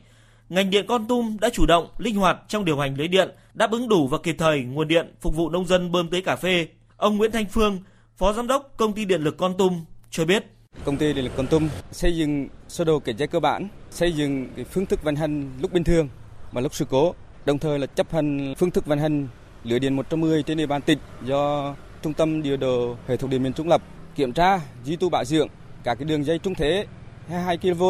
[0.49, 3.71] Ngành điện Con Tum đã chủ động, linh hoạt trong điều hành lưới điện, đáp
[3.71, 6.69] ứng đủ và kịp thời nguồn điện phục vụ nông dân bơm tưới cà phê.
[6.97, 7.79] Ông Nguyễn Thanh Phương,
[8.17, 10.45] Phó Giám đốc Công ty Điện lực Con Tum cho biết.
[10.85, 14.13] Công ty Điện lực Con Tum xây dựng sơ đồ kiểm tra cơ bản, xây
[14.13, 16.09] dựng cái phương thức vận hành lúc bình thường
[16.53, 17.15] và lúc sự cố,
[17.45, 19.29] đồng thời là chấp hành phương thức vận hành
[19.65, 23.43] lưới điện 110 trên địa bàn tỉnh do Trung tâm điều độ hệ thống điện
[23.43, 23.83] miền Trung lập
[24.15, 25.49] kiểm tra, duy tu bảo dưỡng
[25.85, 26.87] các cái đường dây trung thế
[27.29, 27.83] 22 kV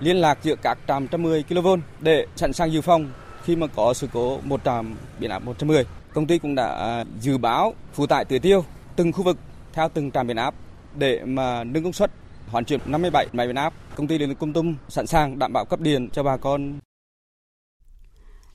[0.00, 1.68] liên lạc giữa các trạm 110 kV
[2.00, 3.10] để sẵn sàng dự phòng
[3.44, 5.84] khi mà có sự cố một trạm biến áp 110.
[6.14, 8.64] Công ty cũng đã à, dự báo phụ tải tưới tiêu
[8.96, 9.36] từng khu vực
[9.72, 10.54] theo từng trạm biến áp
[10.98, 12.10] để mà nâng công suất
[12.48, 13.74] hoàn chuyển 57 máy biến áp.
[13.96, 16.78] Công ty điện lực Công Tum sẵn sàng đảm bảo cấp điện cho bà con.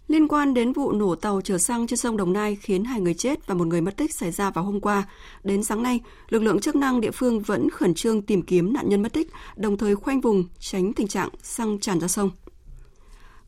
[0.08, 3.13] Liên quan đến vụ nổ tàu chở xăng trên sông Đồng Nai khiến hai người
[3.13, 5.04] chết và một người mất tích xảy ra vào hôm qua,
[5.43, 5.99] đến sáng nay,
[6.30, 9.30] lực lượng chức năng địa phương vẫn khẩn trương tìm kiếm nạn nhân mất tích,
[9.56, 12.30] đồng thời khoanh vùng tránh tình trạng xăng tràn ra sông.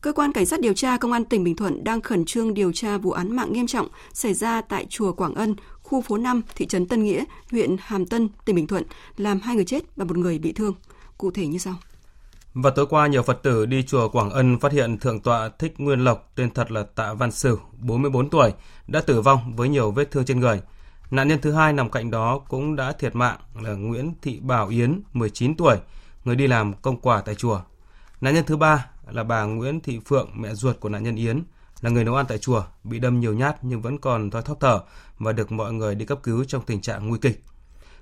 [0.02, 2.72] Cơ quan Cảnh sát điều tra Công an tỉnh Bình Thuận đang khẩn trương điều
[2.72, 6.42] tra vụ án mạng nghiêm trọng xảy ra tại chùa Quảng Ân, khu phố 5,
[6.56, 8.82] thị trấn Tân Nghĩa, huyện Hàm Tân, tỉnh Bình Thuận,
[9.16, 10.74] làm hai người chết và một người bị thương.
[11.18, 11.74] Cụ thể như sau.
[12.54, 15.74] Và tối qua, nhiều Phật tử đi chùa Quảng Ân phát hiện Thượng tọa Thích
[15.78, 18.52] Nguyên Lộc, tên thật là Tạ Văn Sửu, 44 tuổi,
[18.86, 20.60] đã tử vong với nhiều vết thương trên người.
[21.10, 24.68] Nạn nhân thứ hai nằm cạnh đó cũng đã thiệt mạng là Nguyễn Thị Bảo
[24.68, 25.76] Yến, 19 tuổi,
[26.24, 27.60] người đi làm công quả tại chùa.
[28.20, 31.42] Nạn nhân thứ ba là bà Nguyễn Thị Phượng, mẹ ruột của nạn nhân Yến,
[31.80, 34.60] là người nấu ăn tại chùa, bị đâm nhiều nhát nhưng vẫn còn thoi thóp
[34.60, 34.80] thở
[35.18, 37.44] và được mọi người đi cấp cứu trong tình trạng nguy kịch.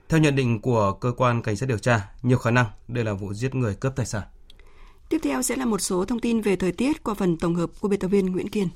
[0.08, 3.12] Theo nhận định của cơ quan cảnh sát điều tra, nhiều khả năng đây là
[3.12, 4.22] vụ giết người cướp tài sản.
[5.08, 7.70] Tiếp theo sẽ là một số thông tin về thời tiết qua phần tổng hợp
[7.80, 8.68] của biên tập viên Nguyễn Kiên.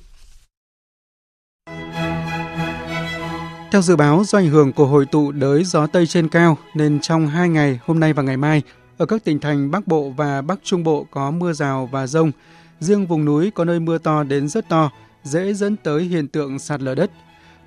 [3.71, 6.99] Theo dự báo, do ảnh hưởng của hội tụ đới gió Tây trên cao, nên
[6.99, 8.61] trong hai ngày hôm nay và ngày mai,
[8.97, 12.31] ở các tỉnh thành Bắc Bộ và Bắc Trung Bộ có mưa rào và rông.
[12.79, 14.91] Riêng vùng núi có nơi mưa to đến rất to,
[15.23, 17.11] dễ dẫn tới hiện tượng sạt lở đất.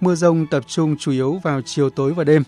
[0.01, 2.43] Mưa rông tập trung chủ yếu vào chiều tối và đêm.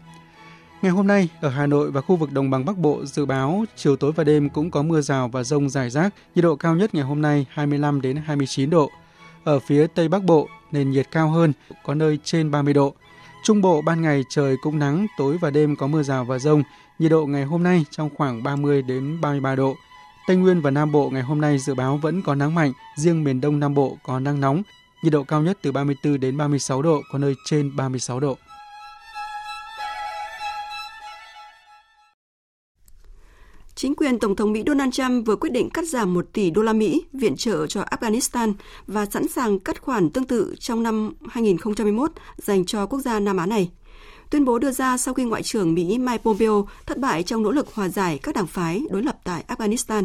[0.83, 3.65] Ngày hôm nay, ở Hà Nội và khu vực đồng bằng Bắc Bộ dự báo
[3.77, 6.77] chiều tối và đêm cũng có mưa rào và rông rải rác, nhiệt độ cao
[6.77, 8.91] nhất ngày hôm nay 25 đến 29 độ.
[9.45, 11.53] Ở phía Tây Bắc Bộ, nền nhiệt cao hơn,
[11.85, 12.95] có nơi trên 30 độ.
[13.45, 16.63] Trung Bộ ban ngày trời cũng nắng, tối và đêm có mưa rào và rông,
[17.01, 19.77] nhiệt độ ngày hôm nay trong khoảng 30 đến 33 độ.
[20.27, 23.25] Tây Nguyên và Nam Bộ ngày hôm nay dự báo vẫn có nắng mạnh, riêng
[23.25, 24.63] miền Đông Nam Bộ có nắng nóng,
[25.03, 28.37] nhiệt độ cao nhất từ 34 đến 36 độ, có nơi trên 36 độ.
[33.75, 36.63] Chính quyền Tổng thống Mỹ Donald Trump vừa quyết định cắt giảm 1 tỷ đô
[36.63, 38.53] la Mỹ viện trợ cho Afghanistan
[38.87, 43.37] và sẵn sàng cắt khoản tương tự trong năm 2021 dành cho quốc gia Nam
[43.37, 43.71] Á này.
[44.31, 47.51] Tuyên bố đưa ra sau khi Ngoại trưởng Mỹ Mike Pompeo thất bại trong nỗ
[47.51, 50.05] lực hòa giải các đảng phái đối lập tại Afghanistan.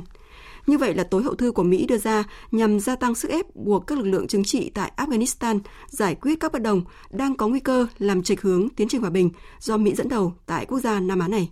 [0.68, 3.56] Như vậy là tối hậu thư của Mỹ đưa ra nhằm gia tăng sức ép
[3.56, 7.48] buộc các lực lượng chính trị tại Afghanistan giải quyết các bất đồng đang có
[7.48, 10.80] nguy cơ làm trạch hướng tiến trình hòa bình do Mỹ dẫn đầu tại quốc
[10.80, 11.50] gia Nam Á này.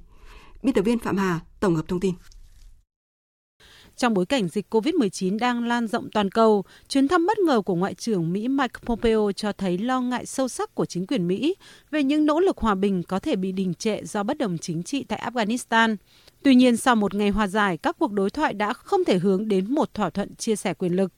[0.64, 2.14] Biên tập viên Phạm Hà tổng hợp thông tin.
[3.98, 7.76] Trong bối cảnh dịch COVID-19 đang lan rộng toàn cầu, chuyến thăm bất ngờ của
[7.76, 11.56] Ngoại trưởng Mỹ Mike Pompeo cho thấy lo ngại sâu sắc của chính quyền Mỹ
[11.92, 14.84] về những nỗ lực hòa bình có thể bị đình trệ do bất đồng chính
[14.84, 15.96] trị tại Afghanistan.
[16.44, 19.48] Tuy nhiên, sau một ngày hòa giải, các cuộc đối thoại đã không thể hướng
[19.48, 21.12] đến một thỏa thuận chia sẻ quyền lực.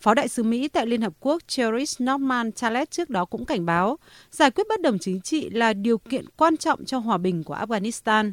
[0.00, 3.66] Phó đại sứ Mỹ tại Liên Hợp Quốc Cherish Norman Chalet trước đó cũng cảnh
[3.66, 3.98] báo,
[4.30, 7.54] giải quyết bất đồng chính trị là điều kiện quan trọng cho hòa bình của
[7.54, 8.32] Afghanistan.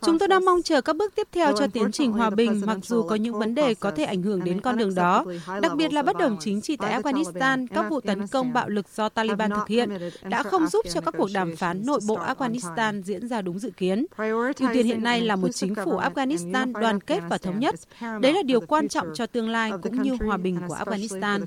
[0.00, 2.78] Chúng tôi đang mong chờ các bước tiếp theo cho tiến trình hòa bình, mặc
[2.82, 5.24] dù có những vấn đề có thể ảnh hưởng đến con đường đó,
[5.62, 8.86] đặc biệt là bất đồng chính trị tại Afghanistan, các vụ tấn công bạo lực
[8.96, 9.90] do Taliban thực hiện
[10.22, 13.70] đã không giúp cho các cuộc đàm phán nội bộ Afghanistan diễn ra đúng dự
[13.76, 14.06] kiến.
[14.18, 17.74] Ưu tiên hiện nay là một chính phủ Afghanistan đoàn kết và thống nhất.
[18.00, 21.40] Đấy là điều quan trọng cho tương lai cũng như hòa bình của Afghanistan.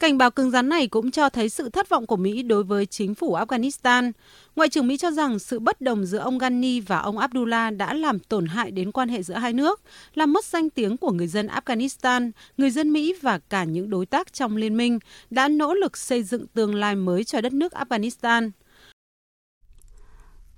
[0.00, 2.86] Cảnh báo cứng rắn này cũng cho thấy sự thất vọng của Mỹ đối với
[2.86, 4.12] chính phủ Afghanistan.
[4.56, 7.94] Ngoại trưởng Mỹ cho rằng sự bất đồng giữa ông Ghani và ông Abdullah đã
[7.94, 9.80] làm tổn hại đến quan hệ giữa hai nước,
[10.14, 14.06] làm mất danh tiếng của người dân Afghanistan, người dân Mỹ và cả những đối
[14.06, 14.98] tác trong liên minh
[15.30, 18.50] đã nỗ lực xây dựng tương lai mới cho đất nước Afghanistan.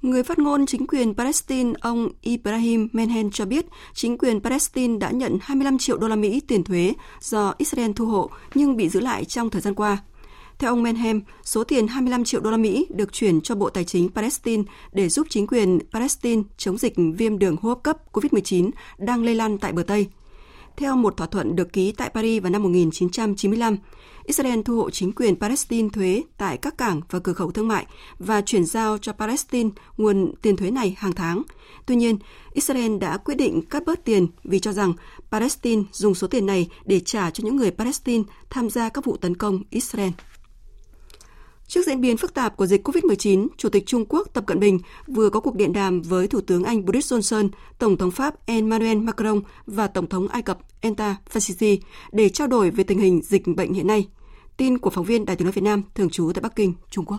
[0.03, 5.11] Người phát ngôn chính quyền Palestine ông Ibrahim Menhen cho biết chính quyền Palestine đã
[5.11, 9.01] nhận 25 triệu đô la Mỹ tiền thuế do Israel thu hộ nhưng bị giữ
[9.01, 9.99] lại trong thời gian qua.
[10.59, 13.85] Theo ông Menhem, số tiền 25 triệu đô la Mỹ được chuyển cho Bộ Tài
[13.85, 18.71] chính Palestine để giúp chính quyền Palestine chống dịch viêm đường hô hấp cấp COVID-19
[18.99, 20.07] đang lây lan tại bờ Tây.
[20.77, 23.77] Theo một thỏa thuận được ký tại Paris vào năm 1995,
[24.25, 27.87] Israel thu hộ chính quyền Palestine thuế tại các cảng và cửa khẩu thương mại
[28.19, 31.43] và chuyển giao cho Palestine nguồn tiền thuế này hàng tháng.
[31.87, 32.19] Tuy nhiên,
[32.53, 34.93] Israel đã quyết định cắt bớt tiền vì cho rằng
[35.31, 39.17] Palestine dùng số tiền này để trả cho những người Palestine tham gia các vụ
[39.17, 40.11] tấn công Israel.
[41.73, 44.79] Trước diễn biến phức tạp của dịch COVID-19, Chủ tịch Trung Quốc Tập Cận Bình
[45.07, 47.49] vừa có cuộc điện đàm với Thủ tướng Anh Boris Johnson,
[47.79, 51.79] Tổng thống Pháp Emmanuel Macron và Tổng thống Ai Cập Enta Fasisi
[52.13, 54.09] để trao đổi về tình hình dịch bệnh hiện nay.
[54.57, 57.05] Tin của phóng viên Đài tiếng nói Việt Nam thường trú tại Bắc Kinh, Trung
[57.05, 57.19] Quốc.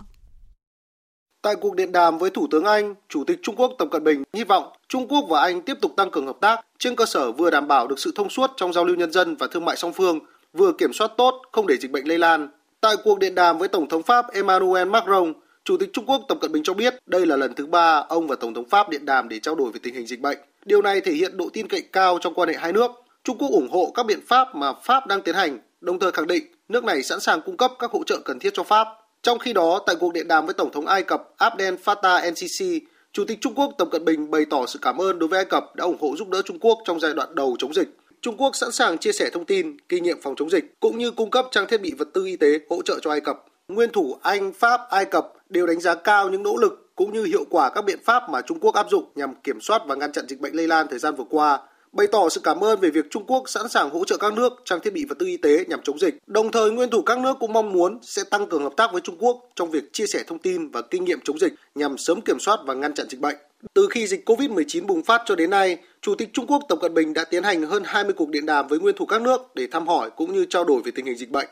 [1.42, 4.22] Tại cuộc điện đàm với Thủ tướng Anh, Chủ tịch Trung Quốc Tập Cận Bình
[4.32, 7.32] hy vọng Trung Quốc và Anh tiếp tục tăng cường hợp tác trên cơ sở
[7.32, 9.76] vừa đảm bảo được sự thông suốt trong giao lưu nhân dân và thương mại
[9.76, 10.18] song phương,
[10.52, 12.48] vừa kiểm soát tốt không để dịch bệnh lây lan,
[12.84, 15.32] Tại cuộc điện đàm với Tổng thống Pháp Emmanuel Macron,
[15.64, 18.26] Chủ tịch Trung Quốc Tập Cận Bình cho biết đây là lần thứ ba ông
[18.26, 20.38] và Tổng thống Pháp điện đàm để trao đổi về tình hình dịch bệnh.
[20.64, 22.90] Điều này thể hiện độ tin cậy cao trong quan hệ hai nước.
[23.24, 26.26] Trung Quốc ủng hộ các biện pháp mà Pháp đang tiến hành, đồng thời khẳng
[26.26, 28.88] định nước này sẵn sàng cung cấp các hỗ trợ cần thiết cho Pháp.
[29.22, 32.80] Trong khi đó, tại cuộc điện đàm với Tổng thống Ai Cập Abdel Fattah el-Sisi,
[33.12, 35.44] Chủ tịch Trung Quốc Tập Cận Bình bày tỏ sự cảm ơn đối với Ai
[35.44, 37.88] Cập đã ủng hộ giúp đỡ Trung Quốc trong giai đoạn đầu chống dịch.
[38.24, 41.10] Trung Quốc sẵn sàng chia sẻ thông tin, kinh nghiệm phòng chống dịch cũng như
[41.10, 43.44] cung cấp trang thiết bị vật tư y tế hỗ trợ cho Ai Cập.
[43.68, 47.24] Nguyên thủ Anh, Pháp, Ai Cập đều đánh giá cao những nỗ lực cũng như
[47.24, 50.12] hiệu quả các biện pháp mà Trung Quốc áp dụng nhằm kiểm soát và ngăn
[50.12, 51.60] chặn dịch bệnh lây lan thời gian vừa qua,
[51.94, 54.52] bày tỏ sự cảm ơn về việc Trung Quốc sẵn sàng hỗ trợ các nước
[54.64, 56.14] trang thiết bị vật tư y tế nhằm chống dịch.
[56.26, 59.00] Đồng thời, nguyên thủ các nước cũng mong muốn sẽ tăng cường hợp tác với
[59.00, 62.20] Trung Quốc trong việc chia sẻ thông tin và kinh nghiệm chống dịch nhằm sớm
[62.20, 63.36] kiểm soát và ngăn chặn dịch bệnh.
[63.74, 66.94] Từ khi dịch COVID-19 bùng phát cho đến nay, Chủ tịch Trung Quốc Tập Cận
[66.94, 69.66] Bình đã tiến hành hơn 20 cuộc điện đàm với nguyên thủ các nước để
[69.72, 71.48] thăm hỏi cũng như trao đổi về tình hình dịch bệnh.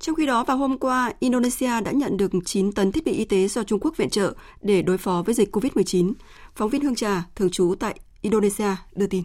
[0.00, 3.24] Trong khi đó, vào hôm qua, Indonesia đã nhận được 9 tấn thiết bị y
[3.24, 4.32] tế do Trung Quốc viện trợ
[4.62, 6.12] để đối phó với dịch COVID-19.
[6.54, 9.24] Phóng viên Hương Trà, thường trú tại Indonesia, đưa tin.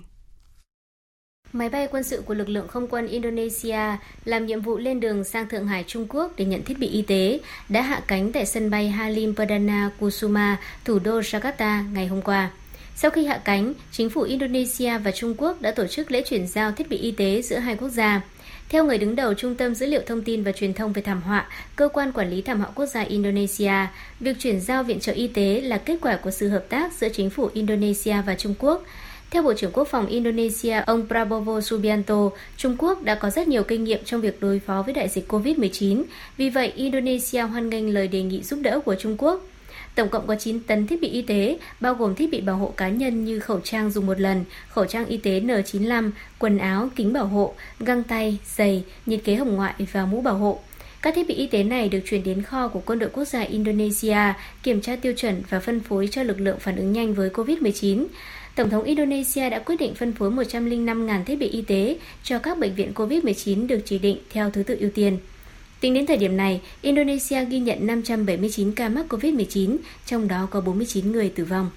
[1.53, 5.23] Máy bay quân sự của lực lượng không quân Indonesia làm nhiệm vụ lên đường
[5.23, 7.39] sang Thượng Hải Trung Quốc để nhận thiết bị y tế
[7.69, 12.51] đã hạ cánh tại sân bay Halim Perdana Kusuma, thủ đô Jakarta ngày hôm qua.
[12.95, 16.47] Sau khi hạ cánh, chính phủ Indonesia và Trung Quốc đã tổ chức lễ chuyển
[16.47, 18.21] giao thiết bị y tế giữa hai quốc gia.
[18.69, 21.21] Theo người đứng đầu Trung tâm Dữ liệu Thông tin và Truyền thông về thảm
[21.21, 23.73] họa, Cơ quan Quản lý Thảm họa Quốc gia Indonesia,
[24.19, 27.09] việc chuyển giao viện trợ y tế là kết quả của sự hợp tác giữa
[27.09, 28.83] chính phủ Indonesia và Trung Quốc.
[29.31, 33.63] Theo Bộ trưởng Quốc phòng Indonesia, ông Prabowo Subianto, Trung Quốc đã có rất nhiều
[33.63, 36.03] kinh nghiệm trong việc đối phó với đại dịch COVID-19.
[36.37, 39.41] Vì vậy, Indonesia hoan nghênh lời đề nghị giúp đỡ của Trung Quốc.
[39.99, 42.73] Tổng cộng có 9 tấn thiết bị y tế, bao gồm thiết bị bảo hộ
[42.77, 46.89] cá nhân như khẩu trang dùng một lần, khẩu trang y tế N95, quần áo,
[46.95, 50.59] kính bảo hộ, găng tay, giày, nhiệt kế hồng ngoại và mũ bảo hộ.
[51.01, 53.41] Các thiết bị y tế này được chuyển đến kho của Quân đội Quốc gia
[53.41, 54.33] Indonesia,
[54.63, 58.05] kiểm tra tiêu chuẩn và phân phối cho lực lượng phản ứng nhanh với COVID-19.
[58.55, 62.57] Tổng thống Indonesia đã quyết định phân phối 105.000 thiết bị y tế cho các
[62.57, 65.17] bệnh viện COVID-19 được chỉ định theo thứ tự ưu tiên.
[65.81, 70.61] Tính đến thời điểm này, Indonesia ghi nhận 579 ca mắc COVID-19, trong đó có
[70.61, 71.69] 49 người tử vong.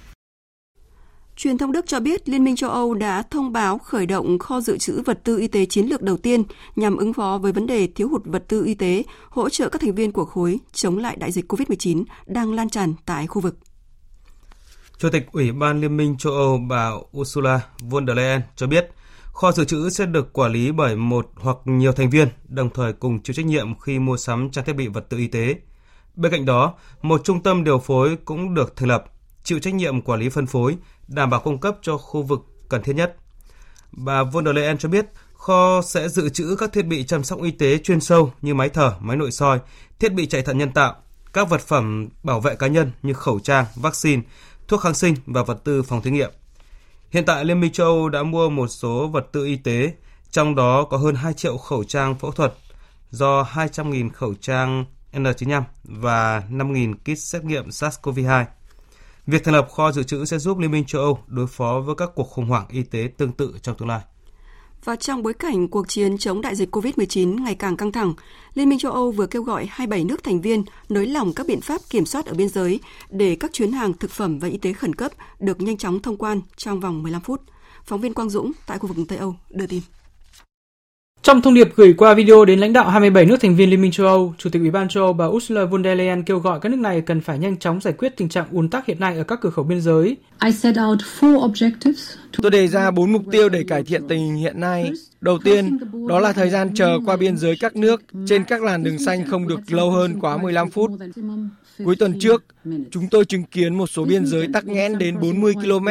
[1.36, 4.60] Truyền thông Đức cho biết Liên minh châu Âu đã thông báo khởi động kho
[4.60, 6.44] dự trữ vật tư y tế chiến lược đầu tiên
[6.76, 9.80] nhằm ứng phó với vấn đề thiếu hụt vật tư y tế, hỗ trợ các
[9.80, 13.56] thành viên của khối chống lại đại dịch COVID-19 đang lan tràn tại khu vực.
[14.98, 18.90] Chủ tịch Ủy ban Liên minh châu Âu bà Ursula von der Leyen cho biết,
[19.32, 22.92] kho dự trữ sẽ được quản lý bởi một hoặc nhiều thành viên, đồng thời
[22.92, 25.54] cùng chịu trách nhiệm khi mua sắm trang thiết bị vật tư y tế.
[26.14, 29.04] Bên cạnh đó, một trung tâm điều phối cũng được thành lập,
[29.44, 30.76] chịu trách nhiệm quản lý phân phối,
[31.08, 33.16] đảm bảo cung cấp cho khu vực cần thiết nhất.
[33.92, 37.42] Bà von der Leyen cho biết, kho sẽ dự trữ các thiết bị chăm sóc
[37.42, 39.58] y tế chuyên sâu như máy thở, máy nội soi,
[39.98, 40.94] thiết bị chạy thận nhân tạo,
[41.32, 44.22] các vật phẩm bảo vệ cá nhân như khẩu trang, vaccine,
[44.68, 46.30] thuốc kháng sinh và vật tư phòng thí nghiệm.
[47.12, 49.92] Hiện tại Liên minh châu Âu đã mua một số vật tư y tế,
[50.30, 52.54] trong đó có hơn 2 triệu khẩu trang phẫu thuật,
[53.10, 58.44] do 200.000 khẩu trang N95 và 5.000 kit xét nghiệm SARS-CoV-2.
[59.26, 61.94] Việc thành lập kho dự trữ sẽ giúp Liên minh châu Âu đối phó với
[61.94, 64.00] các cuộc khủng hoảng y tế tương tự trong tương lai.
[64.84, 68.14] Và trong bối cảnh cuộc chiến chống đại dịch COVID-19 ngày càng căng thẳng,
[68.54, 71.60] Liên minh châu Âu vừa kêu gọi 27 nước thành viên nới lỏng các biện
[71.60, 72.80] pháp kiểm soát ở biên giới
[73.10, 76.16] để các chuyến hàng thực phẩm và y tế khẩn cấp được nhanh chóng thông
[76.16, 77.40] quan trong vòng 15 phút.
[77.84, 79.80] Phóng viên Quang Dũng tại khu vực Tây Âu đưa tin.
[81.22, 83.90] Trong thông điệp gửi qua video đến lãnh đạo 27 nước thành viên Liên minh
[83.92, 86.60] châu Âu, Chủ tịch Ủy ban châu Âu bà Ursula von der Leyen kêu gọi
[86.60, 89.16] các nước này cần phải nhanh chóng giải quyết tình trạng ùn tắc hiện nay
[89.18, 90.16] ở các cửa khẩu biên giới.
[92.42, 94.90] Tôi đề ra bốn mục tiêu để cải thiện tình hình hiện nay.
[95.20, 98.84] Đầu tiên, đó là thời gian chờ qua biên giới các nước trên các làn
[98.84, 100.90] đường xanh không được lâu hơn quá 15 phút.
[101.84, 102.44] Cuối tuần trước,
[102.90, 105.88] chúng tôi chứng kiến một số biên giới tắc nghẽn đến 40 km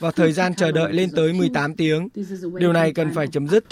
[0.00, 2.08] và thời gian chờ đợi lên tới 18 tiếng.
[2.58, 3.64] Điều này cần phải chấm dứt.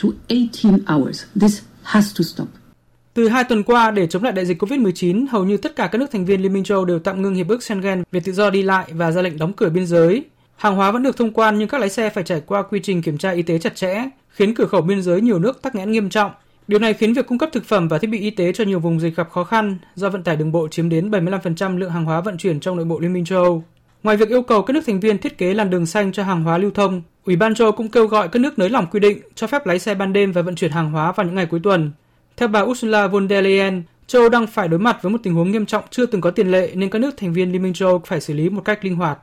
[3.15, 5.99] Từ hai tuần qua, để chống lại đại dịch COVID-19, hầu như tất cả các
[5.99, 8.51] nước thành viên Liên minh châu đều tạm ngưng hiệp ước Schengen về tự do
[8.51, 10.25] đi lại và ra lệnh đóng cửa biên giới.
[10.57, 13.03] Hàng hóa vẫn được thông quan nhưng các lái xe phải trải qua quy trình
[13.03, 15.93] kiểm tra y tế chặt chẽ, khiến cửa khẩu biên giới nhiều nước tắc nghẽn
[15.93, 16.33] nghiêm trọng.
[16.73, 18.81] Điều này khiến việc cung cấp thực phẩm và thiết bị y tế cho nhiều
[18.81, 22.05] vùng dịch gặp khó khăn do vận tải đường bộ chiếm đến 75% lượng hàng
[22.05, 23.65] hóa vận chuyển trong nội bộ Liên minh châu Âu.
[24.03, 26.43] Ngoài việc yêu cầu các nước thành viên thiết kế làn đường xanh cho hàng
[26.43, 29.01] hóa lưu thông, Ủy ban châu Âu cũng kêu gọi các nước nới lỏng quy
[29.01, 31.47] định cho phép lái xe ban đêm và vận chuyển hàng hóa vào những ngày
[31.47, 31.93] cuối tuần.
[32.37, 35.35] Theo bà Ursula von der Leyen, châu Âu đang phải đối mặt với một tình
[35.35, 37.73] huống nghiêm trọng chưa từng có tiền lệ nên các nước thành viên Liên minh
[37.73, 39.19] châu Âu phải xử lý một cách linh hoạt.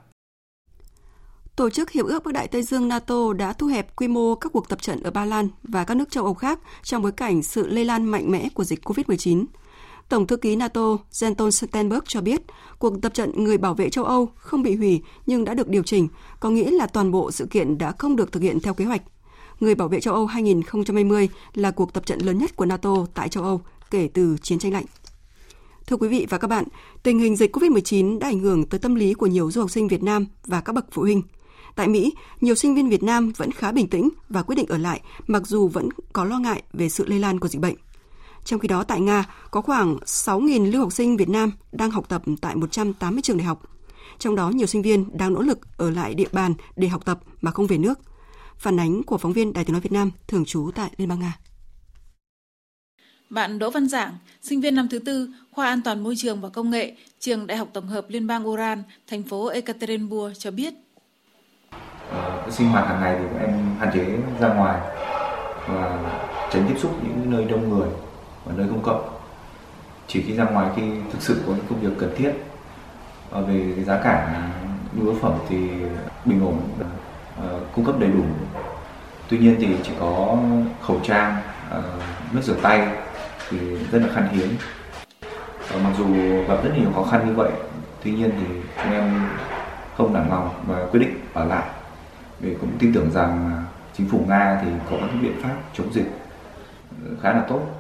[1.60, 4.52] Tổ chức Hiệp ước Bắc Đại Tây Dương NATO đã thu hẹp quy mô các
[4.52, 7.44] cuộc tập trận ở Ba Lan và các nước châu Âu khác trong bối cảnh
[7.44, 9.46] sự lây lan mạnh mẽ của dịch COVID-19.
[10.10, 12.42] Tổng thư ký NATO Jens Stoltenberg cho biết,
[12.80, 15.84] cuộc tập trận người bảo vệ châu Âu không bị hủy nhưng đã được điều
[15.84, 16.08] chỉnh,
[16.40, 19.02] có nghĩa là toàn bộ sự kiện đã không được thực hiện theo kế hoạch.
[19.60, 23.30] Người bảo vệ châu Âu 2020 là cuộc tập trận lớn nhất của NATO tại
[23.30, 24.86] châu Âu kể từ chiến tranh lạnh.
[25.88, 26.66] Thưa quý vị và các bạn,
[27.04, 29.88] tình hình dịch COVID-19 đã ảnh hưởng tới tâm lý của nhiều du học sinh
[29.88, 31.22] Việt Nam và các bậc phụ huynh.
[31.80, 34.78] Tại Mỹ, nhiều sinh viên Việt Nam vẫn khá bình tĩnh và quyết định ở
[34.78, 37.76] lại mặc dù vẫn có lo ngại về sự lây lan của dịch bệnh.
[38.46, 42.10] Trong khi đó tại Nga, có khoảng 6.000 lưu học sinh Việt Nam đang học
[42.10, 43.64] tập tại 180 trường đại học.
[44.18, 47.20] Trong đó nhiều sinh viên đang nỗ lực ở lại địa bàn để học tập
[47.42, 48.00] mà không về nước.
[48.58, 51.20] Phản ánh của phóng viên Đài tiếng nói Việt Nam thường trú tại Liên bang
[51.20, 51.38] Nga.
[53.30, 56.50] Bạn Đỗ Văn Giảng, sinh viên năm thứ tư, khoa an toàn môi trường và
[56.50, 60.74] công nghệ, trường Đại học Tổng hợp Liên bang Uran, thành phố Ekaterinburg cho biết.
[62.12, 64.06] Cái sinh hoạt hàng ngày thì các em hạn chế
[64.40, 64.80] ra ngoài
[65.68, 66.00] và
[66.52, 67.88] tránh tiếp xúc những nơi đông người
[68.46, 69.10] và nơi công cộng.
[70.08, 70.82] Chỉ khi ra ngoài khi
[71.12, 72.32] thực sự có những công việc cần thiết.
[73.30, 74.44] Và về cái giá cả
[74.94, 75.70] nhu yếu phẩm thì
[76.26, 76.60] bình ổn,
[77.40, 78.24] uh, cung cấp đầy đủ.
[79.30, 80.38] Tuy nhiên thì chỉ có
[80.82, 81.38] khẩu trang,
[81.78, 81.84] uh,
[82.32, 82.88] nước rửa tay
[83.50, 83.58] thì
[83.92, 84.50] rất là khan hiếm
[85.70, 86.06] và mặc dù
[86.48, 87.52] gặp rất nhiều khó khăn như vậy
[88.04, 88.46] tuy nhiên thì
[88.84, 89.28] chúng em
[89.98, 91.64] không nản lòng và quyết định ở lại
[92.42, 93.64] vì cũng tin tưởng rằng
[93.98, 96.12] chính phủ nga thì có các biện pháp chống dịch
[97.22, 97.80] khá là tốt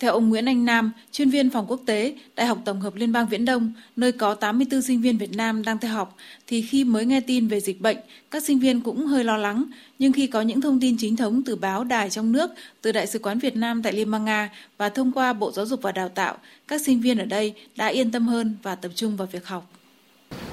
[0.00, 3.12] theo ông Nguyễn Anh Nam, chuyên viên phòng quốc tế, Đại học Tổng hợp Liên
[3.12, 6.16] bang Viễn Đông, nơi có 84 sinh viên Việt Nam đang theo học,
[6.46, 7.96] thì khi mới nghe tin về dịch bệnh,
[8.30, 9.64] các sinh viên cũng hơi lo lắng.
[9.98, 12.50] Nhưng khi có những thông tin chính thống từ báo đài trong nước,
[12.82, 15.66] từ Đại sứ quán Việt Nam tại Liên bang Nga và thông qua Bộ Giáo
[15.66, 16.36] dục và Đào tạo,
[16.68, 19.70] các sinh viên ở đây đã yên tâm hơn và tập trung vào việc học.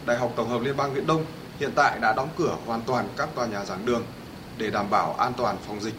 [0.05, 1.25] Đại học Tổng hợp Liên bang Viễn Đông
[1.59, 4.03] hiện tại đã đóng cửa hoàn toàn các tòa nhà giảng đường
[4.57, 5.95] để đảm bảo an toàn phòng dịch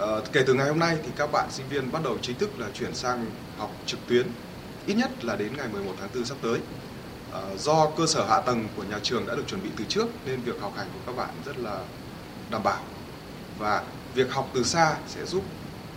[0.00, 2.50] À, kể từ ngày hôm nay thì các bạn sinh viên bắt đầu chính thức
[2.58, 3.26] là chuyển sang
[3.58, 4.26] học trực tuyến
[4.86, 6.58] ít nhất là đến ngày 11 tháng 4 sắp tới.
[7.32, 10.06] À, do cơ sở hạ tầng của nhà trường đã được chuẩn bị từ trước
[10.26, 11.78] nên việc học hành của các bạn rất là
[12.50, 12.82] đảm bảo
[13.58, 13.82] và
[14.14, 15.44] việc học từ xa sẽ giúp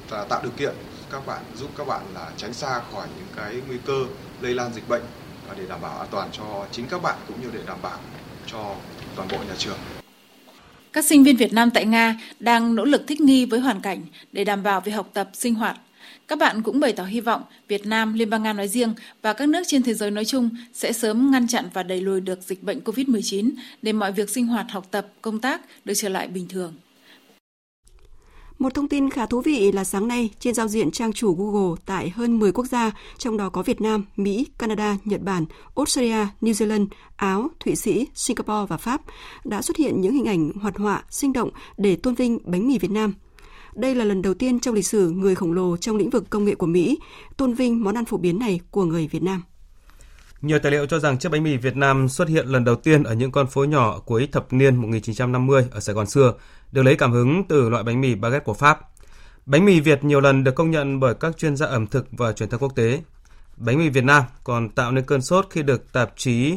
[0.10, 0.76] là tạo điều kiện
[1.10, 4.06] các bạn giúp các bạn là tránh xa khỏi những cái nguy cơ
[4.42, 5.04] lây lan dịch bệnh
[5.48, 8.00] và để đảm bảo an toàn cho chính các bạn cũng như để đảm bảo
[8.48, 8.76] cho
[9.16, 9.78] toàn bộ nhà trường.
[10.94, 14.02] Các sinh viên Việt Nam tại Nga đang nỗ lực thích nghi với hoàn cảnh
[14.32, 15.78] để đảm bảo việc học tập, sinh hoạt.
[16.28, 19.34] Các bạn cũng bày tỏ hy vọng Việt Nam, Liên bang Nga nói riêng và
[19.34, 22.40] các nước trên thế giới nói chung sẽ sớm ngăn chặn và đẩy lùi được
[22.42, 26.28] dịch bệnh COVID-19 để mọi việc sinh hoạt, học tập, công tác được trở lại
[26.28, 26.74] bình thường.
[28.60, 31.76] Một thông tin khá thú vị là sáng nay trên giao diện trang chủ Google
[31.86, 35.46] tại hơn 10 quốc gia, trong đó có Việt Nam, Mỹ, Canada, Nhật Bản,
[35.76, 39.02] Australia, New Zealand, Áo, Thụy Sĩ, Singapore và Pháp,
[39.44, 42.78] đã xuất hiện những hình ảnh hoạt họa sinh động để tôn vinh bánh mì
[42.78, 43.14] Việt Nam.
[43.76, 46.46] Đây là lần đầu tiên trong lịch sử người khổng lồ trong lĩnh vực công
[46.46, 47.00] nghệ của Mỹ
[47.38, 49.42] tôn vinh món ăn phổ biến này của người Việt Nam.
[50.46, 53.04] Nhiều tài liệu cho rằng chiếc bánh mì Việt Nam xuất hiện lần đầu tiên
[53.04, 56.34] ở những con phố nhỏ cuối thập niên 1950 ở Sài Gòn xưa,
[56.72, 58.80] được lấy cảm hứng từ loại bánh mì baguette của Pháp.
[59.46, 62.32] Bánh mì Việt nhiều lần được công nhận bởi các chuyên gia ẩm thực và
[62.32, 63.02] truyền thông quốc tế.
[63.58, 66.56] Bánh mì Việt Nam còn tạo nên cơn sốt khi được tạp chí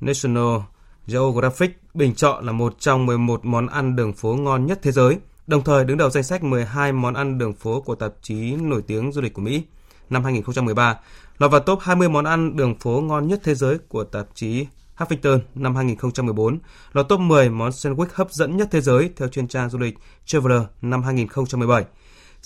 [0.00, 0.58] National
[1.06, 5.18] Geographic bình chọn là một trong 11 món ăn đường phố ngon nhất thế giới
[5.46, 8.82] đồng thời đứng đầu danh sách 12 món ăn đường phố của tạp chí nổi
[8.86, 9.62] tiếng du lịch của Mỹ.
[10.10, 10.98] Năm 2013,
[11.38, 14.66] lọt vào top 20 món ăn đường phố ngon nhất thế giới của tạp chí
[14.96, 16.58] Huffington năm 2014,
[16.92, 19.94] lọt top 10 món sandwich hấp dẫn nhất thế giới theo chuyên trang du lịch
[20.26, 21.84] Traveler năm 2017.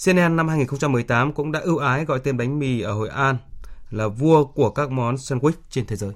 [0.05, 3.37] CNN năm 2018 cũng đã ưu ái gọi tên bánh mì ở Hội An
[3.91, 6.13] là vua của các món sandwich trên thế giới.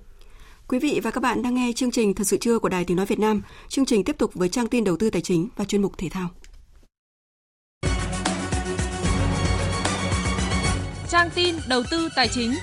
[0.68, 2.96] Quý vị và các bạn đang nghe chương trình Thật sự trưa của Đài Tiếng
[2.96, 3.42] Nói Việt Nam.
[3.68, 6.08] Chương trình tiếp tục với trang tin đầu tư tài chính và chuyên mục thể
[6.08, 6.28] thao.
[11.14, 12.54] Trang tin đầu tư tài chính.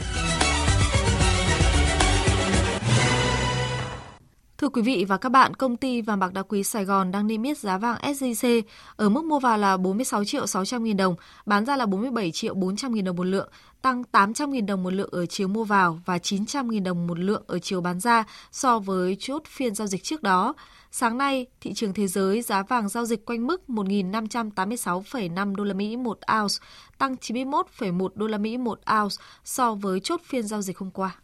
[4.58, 7.28] Thưa quý vị và các bạn, công ty vàng bạc đá quý Sài Gòn đang
[7.28, 8.62] niêm yết giá vàng SJC
[8.96, 12.54] ở mức mua vào là 46 triệu 600 nghìn đồng, bán ra là 47 triệu
[12.54, 13.50] 400 nghìn đồng một lượng,
[13.82, 17.20] tăng 800 nghìn đồng một lượng ở chiều mua vào và 900 nghìn đồng một
[17.20, 20.54] lượng ở chiều bán ra so với chốt phiên giao dịch trước đó.
[20.94, 25.74] Sáng nay, thị trường thế giới giá vàng giao dịch quanh mức 1.586,5 đô la
[25.74, 26.56] Mỹ một ounce,
[26.98, 31.16] tăng 91,1 đô la Mỹ một ounce so với chốt phiên giao dịch hôm qua.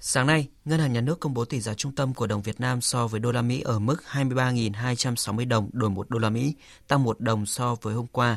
[0.00, 2.60] Sáng nay, Ngân hàng Nhà nước công bố tỷ giá trung tâm của đồng Việt
[2.60, 6.54] Nam so với đô la Mỹ ở mức 23.260 đồng đổi 1 đô la Mỹ,
[6.88, 8.36] tăng 1 đồng so với hôm qua.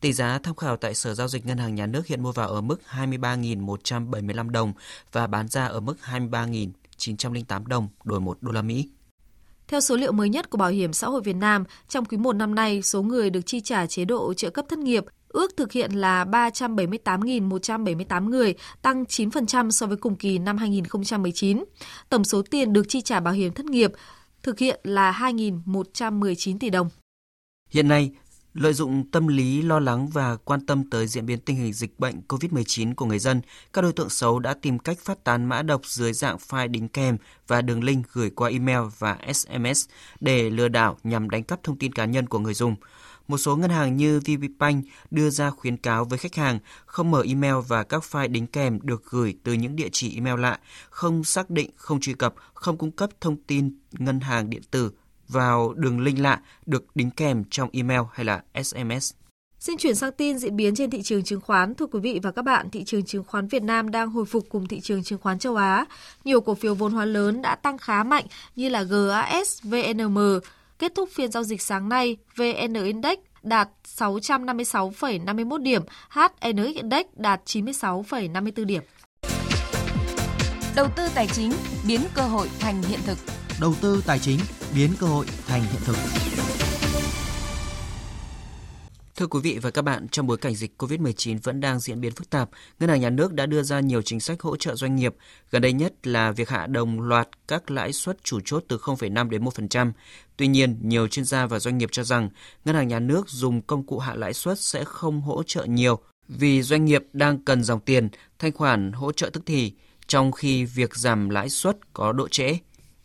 [0.00, 2.48] Tỷ giá tham khảo tại Sở Giao dịch Ngân hàng Nhà nước hiện mua vào
[2.48, 4.72] ở mức 23.175 đồng
[5.12, 8.88] và bán ra ở mức 23.908 đồng đổi 1 đô la Mỹ.
[9.68, 12.32] Theo số liệu mới nhất của Bảo hiểm xã hội Việt Nam, trong quý 1
[12.32, 15.72] năm nay, số người được chi trả chế độ trợ cấp thất nghiệp ước thực
[15.72, 21.64] hiện là 378.178 người, tăng 9% so với cùng kỳ năm 2019.
[22.08, 23.92] Tổng số tiền được chi trả bảo hiểm thất nghiệp
[24.42, 26.88] thực hiện là 2.119 tỷ đồng.
[27.70, 28.10] Hiện nay,
[28.58, 31.98] Lợi dụng tâm lý lo lắng và quan tâm tới diễn biến tình hình dịch
[31.98, 33.40] bệnh COVID-19 của người dân,
[33.72, 36.88] các đối tượng xấu đã tìm cách phát tán mã độc dưới dạng file đính
[36.88, 39.88] kèm và đường link gửi qua email và SMS
[40.20, 42.76] để lừa đảo nhằm đánh cắp thông tin cá nhân của người dùng.
[43.28, 47.22] Một số ngân hàng như VPBank đưa ra khuyến cáo với khách hàng không mở
[47.26, 50.58] email và các file đính kèm được gửi từ những địa chỉ email lạ,
[50.90, 54.92] không xác định, không truy cập, không cung cấp thông tin ngân hàng điện tử
[55.28, 59.12] vào đường link lạ được đính kèm trong email hay là SMS.
[59.58, 61.74] Xin chuyển sang tin diễn biến trên thị trường chứng khoán.
[61.74, 64.46] Thưa quý vị và các bạn, thị trường chứng khoán Việt Nam đang hồi phục
[64.48, 65.84] cùng thị trường chứng khoán châu Á.
[66.24, 68.24] Nhiều cổ phiếu vốn hóa lớn đã tăng khá mạnh
[68.56, 70.18] như là GAS, VNM.
[70.78, 73.68] Kết thúc phiên giao dịch sáng nay, VN Index đạt
[73.98, 78.82] 656,51 điểm, HNX Index đạt 96,54 điểm.
[80.76, 81.52] Đầu tư tài chính
[81.86, 83.18] biến cơ hội thành hiện thực
[83.60, 84.38] đầu tư tài chính
[84.74, 85.96] biến cơ hội thành hiện thực.
[89.16, 92.12] Thưa quý vị và các bạn, trong bối cảnh dịch COVID-19 vẫn đang diễn biến
[92.12, 92.50] phức tạp,
[92.80, 95.14] Ngân hàng Nhà nước đã đưa ra nhiều chính sách hỗ trợ doanh nghiệp.
[95.50, 99.28] Gần đây nhất là việc hạ đồng loạt các lãi suất chủ chốt từ 0,5
[99.28, 99.92] đến 1%.
[100.36, 102.30] Tuy nhiên, nhiều chuyên gia và doanh nghiệp cho rằng
[102.64, 105.98] Ngân hàng Nhà nước dùng công cụ hạ lãi suất sẽ không hỗ trợ nhiều
[106.28, 109.72] vì doanh nghiệp đang cần dòng tiền, thanh khoản hỗ trợ tức thì,
[110.06, 112.58] trong khi việc giảm lãi suất có độ trễ.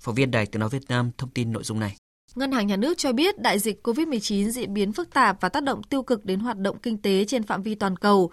[0.04, 1.96] Phóng viên Đài Tiếng Nói Việt Nam thông tin nội dung này.
[2.36, 5.64] Ngân hàng Nhà nước cho biết đại dịch COVID-19 diễn biến phức tạp và tác
[5.64, 8.32] động tiêu cực đến hoạt động kinh tế trên phạm vi toàn cầu.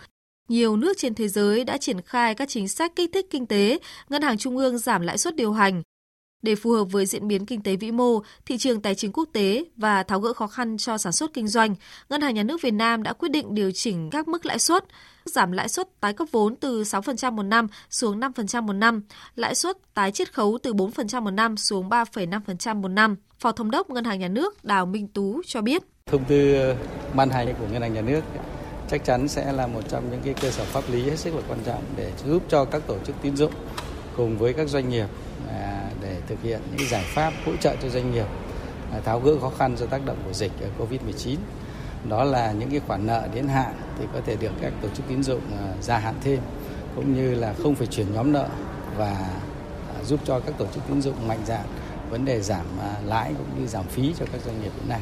[0.49, 3.79] Nhiều nước trên thế giới đã triển khai các chính sách kích thích kinh tế,
[4.09, 5.83] ngân hàng trung ương giảm lãi suất điều hành,
[6.43, 9.29] để phù hợp với diễn biến kinh tế vĩ mô, thị trường tài chính quốc
[9.33, 11.75] tế và tháo gỡ khó khăn cho sản xuất kinh doanh,
[12.09, 14.85] Ngân hàng Nhà nước Việt Nam đã quyết định điều chỉnh các mức lãi suất,
[15.33, 19.03] giảm lãi suất tái cấp vốn từ 6% một năm xuống 5% một năm,
[19.37, 23.17] lãi suất tái chiết khấu từ 4% một năm xuống 3,5% một năm.
[23.39, 25.83] Phó Thống đốc Ngân hàng Nhà nước Đào Minh Tú cho biết.
[26.07, 26.77] Thông tư uh,
[27.15, 28.21] ban hành của Ngân hàng Nhà nước
[28.91, 31.43] chắc chắn sẽ là một trong những cái cơ sở pháp lý hết sức là
[31.49, 33.53] quan trọng để giúp cho các tổ chức tín dụng
[34.17, 35.07] cùng với các doanh nghiệp
[35.49, 38.27] à, để thực hiện những giải pháp hỗ trợ cho doanh nghiệp
[38.93, 41.37] à, tháo gỡ khó khăn do tác động của dịch à, Covid-19.
[42.09, 45.09] Đó là những cái khoản nợ đến hạn thì có thể được các tổ chức
[45.09, 46.41] tín dụng à, gia hạn thêm
[46.97, 48.49] cũng như là không phải chuyển nhóm nợ
[48.97, 49.13] và
[49.97, 51.65] à, giúp cho các tổ chức tín dụng mạnh dạn
[52.11, 55.01] vấn đề giảm à, lãi cũng như giảm phí cho các doanh nghiệp hiện nay.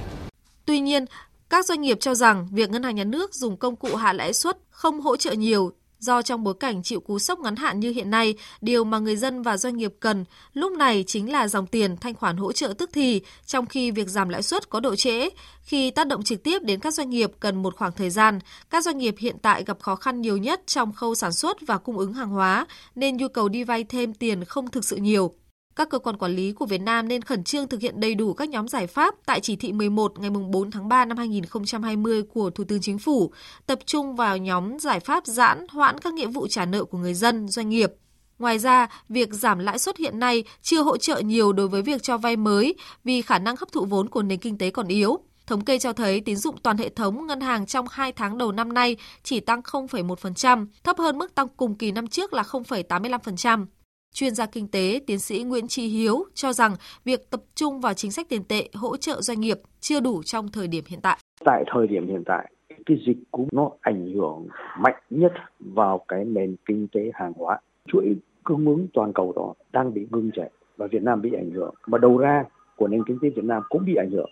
[0.65, 1.05] Tuy nhiên,
[1.49, 4.33] các doanh nghiệp cho rằng việc ngân hàng nhà nước dùng công cụ hạ lãi
[4.33, 7.91] suất không hỗ trợ nhiều do trong bối cảnh chịu cú sốc ngắn hạn như
[7.91, 11.67] hiện nay, điều mà người dân và doanh nghiệp cần lúc này chính là dòng
[11.67, 14.97] tiền thanh khoản hỗ trợ tức thì, trong khi việc giảm lãi suất có độ
[14.97, 15.29] trễ.
[15.63, 18.39] Khi tác động trực tiếp đến các doanh nghiệp cần một khoảng thời gian,
[18.71, 21.79] các doanh nghiệp hiện tại gặp khó khăn nhiều nhất trong khâu sản xuất và
[21.79, 25.35] cung ứng hàng hóa, nên nhu cầu đi vay thêm tiền không thực sự nhiều
[25.79, 28.35] các cơ quan quản lý của Việt Nam nên khẩn trương thực hiện đầy đủ
[28.35, 32.51] các nhóm giải pháp tại chỉ thị 11 ngày 4 tháng 3 năm 2020 của
[32.51, 33.33] Thủ tướng Chính phủ,
[33.67, 37.15] tập trung vào nhóm giải pháp giãn hoãn các nghĩa vụ trả nợ của người
[37.15, 37.93] dân, doanh nghiệp.
[38.39, 42.03] Ngoài ra, việc giảm lãi suất hiện nay chưa hỗ trợ nhiều đối với việc
[42.03, 42.75] cho vay mới
[43.05, 45.19] vì khả năng hấp thụ vốn của nền kinh tế còn yếu.
[45.47, 48.53] Thống kê cho thấy tín dụng toàn hệ thống ngân hàng trong 2 tháng đầu
[48.53, 53.67] năm nay chỉ tăng 0,1%, thấp hơn mức tăng cùng kỳ năm trước là 0,85%.
[54.13, 57.95] Chuyên gia kinh tế tiến sĩ Nguyễn Tri Hiếu cho rằng việc tập trung vào
[57.95, 61.19] chính sách tiền tệ hỗ trợ doanh nghiệp chưa đủ trong thời điểm hiện tại.
[61.45, 62.53] Tại thời điểm hiện tại,
[62.87, 64.49] cái dịch cúm nó ảnh hưởng
[64.79, 67.59] mạnh nhất vào cái nền kinh tế hàng hóa.
[67.87, 71.51] Chuỗi cung ứng toàn cầu đó đang bị ngưng trệ và Việt Nam bị ảnh
[71.51, 71.75] hưởng.
[71.87, 72.45] Mà đầu ra
[72.77, 74.31] của nền kinh tế Việt Nam cũng bị ảnh hưởng.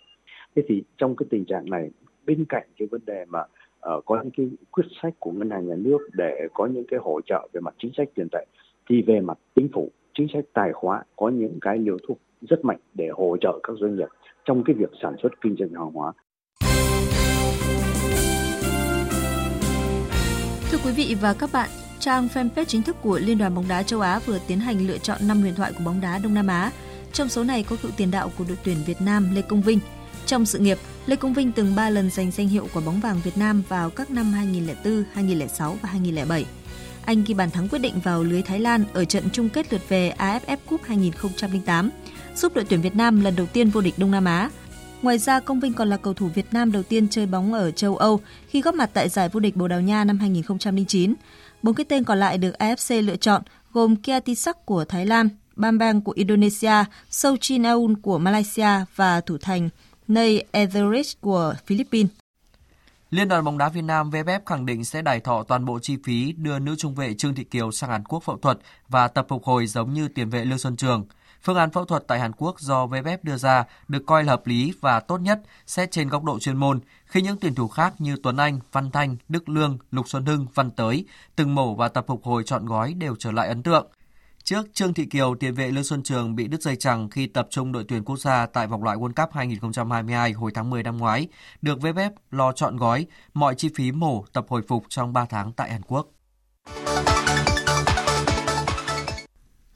[0.56, 1.90] Thế thì trong cái tình trạng này,
[2.26, 5.68] bên cạnh cái vấn đề mà uh, có những cái quyết sách của ngân hàng
[5.68, 8.46] nhà nước để có những cái hỗ trợ về mặt chính sách tiền tệ
[8.88, 12.64] thì về mặt chính phủ chính sách tài khóa có những cái liều thuốc rất
[12.64, 14.08] mạnh để hỗ trợ các doanh nghiệp
[14.44, 16.12] trong cái việc sản xuất kinh doanh hàng hóa.
[20.70, 23.82] Thưa quý vị và các bạn, trang fanpage chính thức của Liên đoàn bóng đá
[23.82, 26.46] châu Á vừa tiến hành lựa chọn 5 huyền thoại của bóng đá Đông Nam
[26.46, 26.70] Á.
[27.12, 29.78] Trong số này có cựu tiền đạo của đội tuyển Việt Nam Lê Công Vinh.
[30.26, 33.16] Trong sự nghiệp, Lê Công Vinh từng 3 lần giành danh hiệu quả bóng vàng
[33.24, 36.44] Việt Nam vào các năm 2004, 2006 và 2007.
[37.06, 39.88] Anh ghi bàn thắng quyết định vào lưới Thái Lan ở trận chung kết lượt
[39.88, 41.90] về AFF Cup 2008,
[42.36, 44.50] giúp đội tuyển Việt Nam lần đầu tiên vô địch Đông Nam Á.
[45.02, 47.70] Ngoài ra, Công Vinh còn là cầu thủ Việt Nam đầu tiên chơi bóng ở
[47.70, 51.14] châu Âu khi góp mặt tại giải vô địch Bồ Đào Nha năm 2009.
[51.62, 53.42] Bốn cái tên còn lại được AFC lựa chọn
[53.72, 59.68] gồm Kiatisak của Thái Lan, Bambang của Indonesia, Sochin Aoun của Malaysia và thủ thành
[60.08, 62.10] Ney Etheridge của Philippines.
[63.10, 65.96] Liên đoàn bóng đá Việt Nam VFF khẳng định sẽ đài thọ toàn bộ chi
[66.04, 69.26] phí đưa nữ trung vệ Trương Thị Kiều sang Hàn Quốc phẫu thuật và tập
[69.28, 71.04] phục hồi giống như tiền vệ Lương Xuân Trường.
[71.42, 74.46] Phương án phẫu thuật tại Hàn Quốc do VFF đưa ra được coi là hợp
[74.46, 77.94] lý và tốt nhất xét trên góc độ chuyên môn, khi những tuyển thủ khác
[77.98, 81.04] như Tuấn Anh, Văn Thanh, Đức Lương, Lục Xuân Hưng, Văn Tới
[81.36, 83.86] từng mổ và tập phục hồi chọn gói đều trở lại ấn tượng.
[84.46, 87.46] Trước Trương Thị Kiều, tiền vệ Lương Xuân Trường bị đứt dây chằng khi tập
[87.50, 90.96] trung đội tuyển quốc gia tại vòng loại World Cup 2022 hồi tháng 10 năm
[90.96, 91.28] ngoái,
[91.62, 95.52] được VFF lo chọn gói mọi chi phí mổ tập hồi phục trong 3 tháng
[95.52, 96.08] tại Hàn Quốc.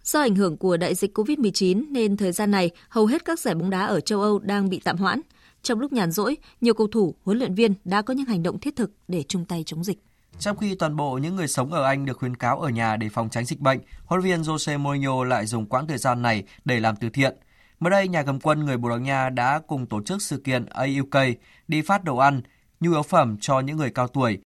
[0.03, 3.55] Do ảnh hưởng của đại dịch COVID-19 nên thời gian này hầu hết các giải
[3.55, 5.21] bóng đá ở châu Âu đang bị tạm hoãn.
[5.63, 8.59] Trong lúc nhàn rỗi, nhiều cầu thủ, huấn luyện viên đã có những hành động
[8.59, 9.99] thiết thực để chung tay chống dịch.
[10.39, 13.09] Trong khi toàn bộ những người sống ở Anh được khuyến cáo ở nhà để
[13.09, 16.45] phòng tránh dịch bệnh, huấn luyện viên Jose Mourinho lại dùng quãng thời gian này
[16.65, 17.37] để làm từ thiện.
[17.81, 20.67] Mới đây, nhà cầm quân người Bồ Đào Nha đã cùng tổ chức sự kiện
[20.67, 21.37] AUK
[21.69, 22.43] đi phát đồ ăn,
[22.81, 24.39] nhu yếu phẩm cho những người cao tuổi,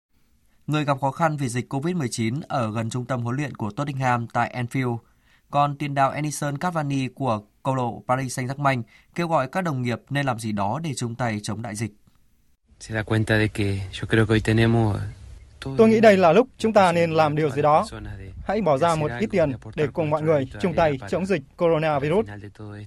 [0.66, 4.26] người gặp khó khăn vì dịch COVID-19 ở gần trung tâm huấn luyện của Tottenham
[4.26, 4.98] tại Anfield.
[5.50, 8.82] Còn tiền đạo Edison Cavani của câu lạc Paris Saint-Germain
[9.14, 11.92] kêu gọi các đồng nghiệp nên làm gì đó để chung tay chống đại dịch.
[12.80, 14.96] Se da cuenta de que yo creo que hoy tenemos
[15.78, 17.86] Tôi nghĩ đây là lúc chúng ta nên làm điều gì đó.
[18.44, 22.26] Hãy bỏ ra một ít tiền để cùng mọi người chung tay chống dịch coronavirus.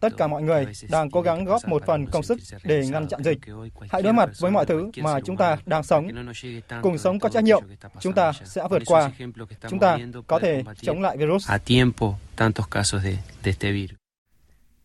[0.01, 3.23] Tất cả mọi người đang cố gắng góp một phần công sức để ngăn chặn
[3.23, 3.37] dịch.
[3.89, 6.07] Hãy đối mặt với mọi thứ mà chúng ta đang sống.
[6.81, 7.63] Cùng sống có trách nhiệm,
[7.99, 9.11] chúng ta sẽ vượt qua.
[9.69, 9.97] Chúng ta
[10.27, 11.49] có thể chống lại virus.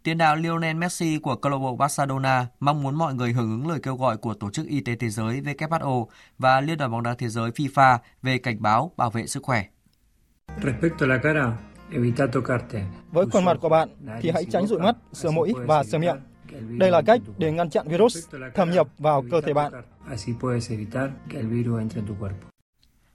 [0.02, 3.68] Tiền đạo Lionel Messi của câu lạc bộ Barcelona mong muốn mọi người hưởng ứng
[3.68, 6.06] lời kêu gọi của Tổ chức Y tế Thế giới WHO
[6.38, 9.64] và Liên đoàn bóng đá thế giới FIFA về cảnh báo bảo vệ sức khỏe.
[13.12, 13.88] Với khuôn mặt của bạn
[14.20, 16.16] thì hãy tránh dụi mắt, sờ mũi và sờ miệng.
[16.78, 19.72] Đây là cách để ngăn chặn virus thâm nhập vào cơ thể bạn.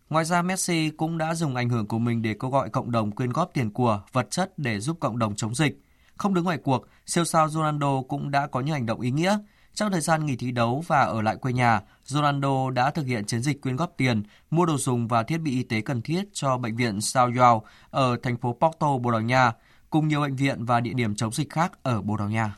[0.09, 3.11] Ngoài ra, Messi cũng đã dùng ảnh hưởng của mình để kêu gọi cộng đồng
[3.11, 5.81] quyên góp tiền của, vật chất để giúp cộng đồng chống dịch.
[6.17, 9.37] Không đứng ngoài cuộc, siêu sao Ronaldo cũng đã có những hành động ý nghĩa.
[9.73, 13.25] Trong thời gian nghỉ thi đấu và ở lại quê nhà, Ronaldo đã thực hiện
[13.25, 16.23] chiến dịch quyên góp tiền, mua đồ dùng và thiết bị y tế cần thiết
[16.33, 19.53] cho bệnh viện Sao Joao ở thành phố Porto, Bồ Đào Nha,
[19.89, 22.55] cùng nhiều bệnh viện và địa điểm chống dịch khác ở Bồ Đào Nha.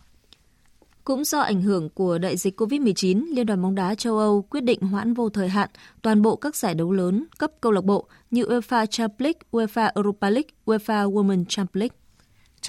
[1.04, 4.64] Cũng do ảnh hưởng của đại dịch COVID-19, Liên đoàn bóng đá châu Âu quyết
[4.64, 5.70] định hoãn vô thời hạn
[6.02, 9.92] toàn bộ các giải đấu lớn cấp câu lạc bộ như UEFA Champions League, UEFA
[9.96, 11.99] Europa League, UEFA Women's Champions League.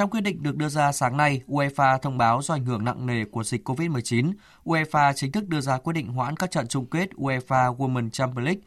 [0.01, 3.07] Trong quyết định được đưa ra sáng nay, UEFA thông báo do ảnh hưởng nặng
[3.07, 4.33] nề của dịch COVID-19,
[4.65, 8.45] UEFA chính thức đưa ra quyết định hoãn các trận chung kết UEFA Women's Champions
[8.45, 8.61] League,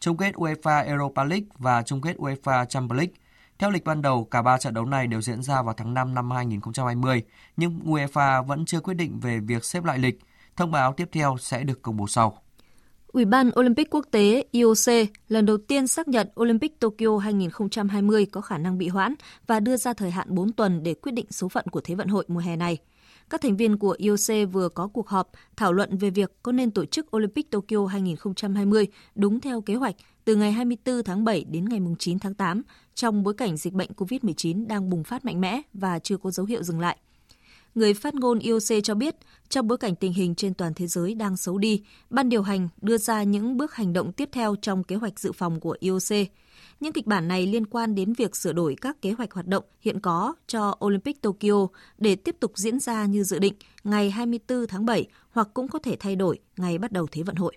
[0.00, 3.14] chung kết UEFA Europa League và chung kết UEFA Champions League.
[3.58, 6.14] Theo lịch ban đầu, cả ba trận đấu này đều diễn ra vào tháng 5
[6.14, 7.22] năm 2020,
[7.56, 10.18] nhưng UEFA vẫn chưa quyết định về việc xếp lại lịch.
[10.56, 12.38] Thông báo tiếp theo sẽ được công bố sau.
[13.12, 18.40] Ủy ban Olympic quốc tế IOC lần đầu tiên xác nhận Olympic Tokyo 2020 có
[18.40, 19.14] khả năng bị hoãn
[19.46, 22.08] và đưa ra thời hạn 4 tuần để quyết định số phận của Thế vận
[22.08, 22.78] hội mùa hè này.
[23.30, 26.70] Các thành viên của IOC vừa có cuộc họp, thảo luận về việc có nên
[26.70, 29.94] tổ chức Olympic Tokyo 2020 đúng theo kế hoạch
[30.24, 32.62] từ ngày 24 tháng 7 đến ngày 9 tháng 8
[32.94, 36.46] trong bối cảnh dịch bệnh COVID-19 đang bùng phát mạnh mẽ và chưa có dấu
[36.46, 36.96] hiệu dừng lại.
[37.74, 39.16] Người phát ngôn IOC cho biết,
[39.48, 42.68] trong bối cảnh tình hình trên toàn thế giới đang xấu đi, ban điều hành
[42.80, 46.28] đưa ra những bước hành động tiếp theo trong kế hoạch dự phòng của IOC.
[46.80, 49.64] Những kịch bản này liên quan đến việc sửa đổi các kế hoạch hoạt động
[49.80, 51.66] hiện có cho Olympic Tokyo
[51.98, 53.54] để tiếp tục diễn ra như dự định
[53.84, 57.36] ngày 24 tháng 7 hoặc cũng có thể thay đổi ngày bắt đầu Thế vận
[57.36, 57.56] hội.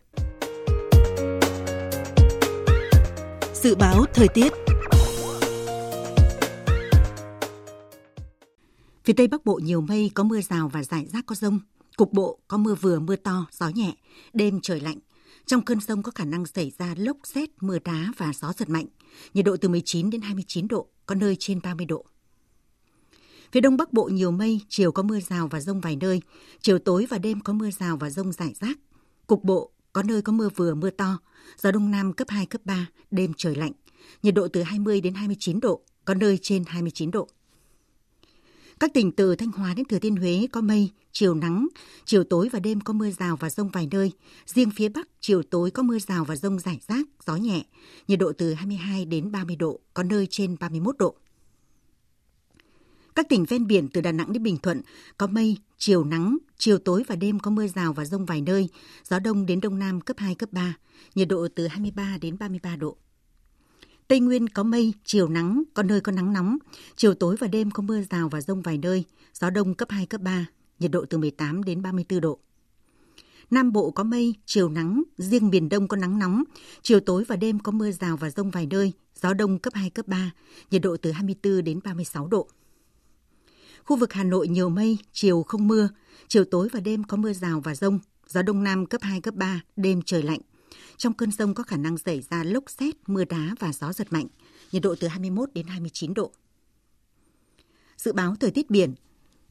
[3.53, 4.53] Dự báo thời tiết
[9.06, 11.60] Phía Tây Bắc Bộ nhiều mây, có mưa rào và rải rác có rông.
[11.97, 13.95] Cục bộ có mưa vừa mưa to, gió nhẹ,
[14.34, 14.97] đêm trời lạnh.
[15.45, 18.70] Trong cơn rông có khả năng xảy ra lốc xét, mưa đá và gió giật
[18.70, 18.86] mạnh.
[19.34, 22.06] Nhiệt độ từ 19 đến 29 độ, có nơi trên 30 độ.
[23.51, 26.22] Phía Đông Bắc Bộ nhiều mây, chiều có mưa rào và rông vài nơi.
[26.62, 28.80] Chiều tối và đêm có mưa rào và rông rải rác.
[29.28, 31.18] Cục bộ có nơi có mưa vừa mưa to.
[31.58, 33.72] Gió Đông Nam cấp 2, cấp 3, đêm trời lạnh.
[34.24, 37.28] Nhiệt độ từ 20 đến 29 độ, có nơi trên 29 độ.
[38.80, 41.68] Các tỉnh từ Thanh Hóa đến Thừa Thiên Huế có mây, chiều nắng,
[42.06, 44.12] chiều tối và đêm có mưa rào và rông vài nơi.
[44.46, 47.66] Riêng phía Bắc, chiều tối có mưa rào và rông rải rác, gió nhẹ,
[48.08, 51.16] nhiệt độ từ 22 đến 30 độ, có nơi trên 31 độ.
[53.16, 54.82] Các tỉnh ven biển từ Đà Nẵng đến Bình Thuận
[55.18, 58.70] có mây, chiều nắng, chiều tối và đêm có mưa rào và rông vài nơi,
[59.04, 60.78] gió đông đến đông nam cấp 2, cấp 3,
[61.16, 62.98] nhiệt độ từ 23 đến 33 độ.
[64.08, 66.58] Tây Nguyên có mây, chiều nắng, có nơi có nắng nóng.
[66.95, 69.03] Chiều tối và đêm có mưa rào và rông vài nơi.
[69.34, 70.45] Gió đông cấp 2, cấp 3,
[70.80, 72.39] nhiệt độ từ 18 đến 34 độ.
[73.51, 76.43] Nam Bộ có mây, chiều nắng, riêng miền Đông có nắng nóng.
[76.82, 78.93] Chiều tối và đêm có mưa rào và rông vài nơi.
[79.22, 80.32] Gió đông cấp 2, cấp 3,
[80.72, 82.47] nhiệt độ từ 24 đến 36 độ.
[83.84, 85.89] Khu vực Hà Nội nhiều mây, chiều không mưa.
[86.28, 87.99] Chiều tối và đêm có mưa rào và rông.
[88.28, 90.39] Gió đông nam cấp 2, cấp 3, đêm trời lạnh.
[90.98, 94.14] Trong cơn rông có khả năng xảy ra lốc xét, mưa đá và gió giật
[94.14, 94.28] mạnh,
[94.72, 96.32] nhiệt độ từ 21 đến 29 độ.
[97.98, 98.96] Dự báo thời tiết biển,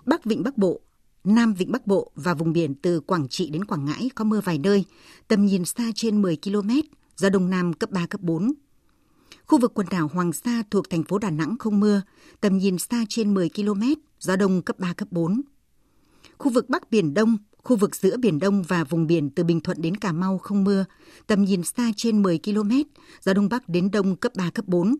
[0.06, 0.80] Bắc Vịnh Bắc Bộ,
[1.24, 4.40] Nam Vịnh Bắc Bộ và vùng biển từ Quảng Trị đến Quảng Ngãi có mưa
[4.40, 4.84] vài nơi,
[5.28, 6.70] tầm nhìn xa trên 10 km,
[7.16, 8.52] gió Đông Nam cấp 3, cấp 4.
[9.46, 12.02] Khu vực quần đảo Hoàng Sa thuộc thành phố Đà Nẵng không mưa,
[12.40, 13.82] tầm nhìn xa trên 10 km,
[14.20, 15.40] gió Đông cấp 3, cấp 4.
[16.38, 19.60] Khu vực Bắc Biển Đông, Khu vực giữa Biển Đông và vùng biển từ Bình
[19.60, 20.84] Thuận đến Cà Mau không mưa,
[21.26, 22.70] tầm nhìn xa trên 10 km,
[23.20, 24.96] gió Đông Bắc đến Đông cấp 3, cấp 4.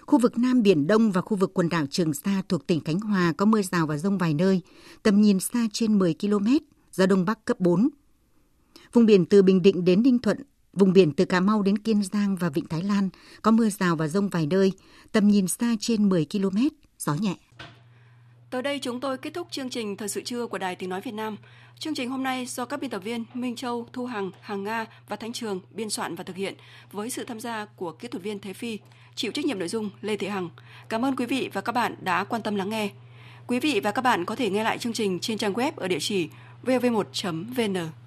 [0.00, 3.00] Khu vực Nam Biển Đông và khu vực quần đảo Trường Sa thuộc tỉnh Khánh
[3.00, 4.60] Hòa có mưa rào và rông vài nơi,
[5.02, 6.46] tầm nhìn xa trên 10 km,
[6.92, 7.88] gió Đông Bắc cấp 4.
[8.92, 10.38] Vùng biển từ Bình Định đến Ninh Thuận,
[10.72, 13.08] vùng biển từ Cà Mau đến Kiên Giang và Vịnh Thái Lan
[13.42, 14.72] có mưa rào và rông vài nơi,
[15.12, 16.58] tầm nhìn xa trên 10 km,
[16.98, 17.36] gió nhẹ.
[18.56, 21.00] Tới đây chúng tôi kết thúc chương trình Thời sự trưa của Đài Tiếng Nói
[21.00, 21.36] Việt Nam.
[21.78, 24.86] Chương trình hôm nay do các biên tập viên Minh Châu, Thu Hằng, Hằng Nga
[25.08, 26.54] và Thanh Trường biên soạn và thực hiện
[26.92, 28.78] với sự tham gia của kỹ thuật viên Thế Phi,
[29.14, 30.50] chịu trách nhiệm nội dung Lê Thị Hằng.
[30.88, 32.90] Cảm ơn quý vị và các bạn đã quan tâm lắng nghe.
[33.46, 35.88] Quý vị và các bạn có thể nghe lại chương trình trên trang web ở
[35.88, 36.28] địa chỉ
[36.64, 38.05] vv1.vn.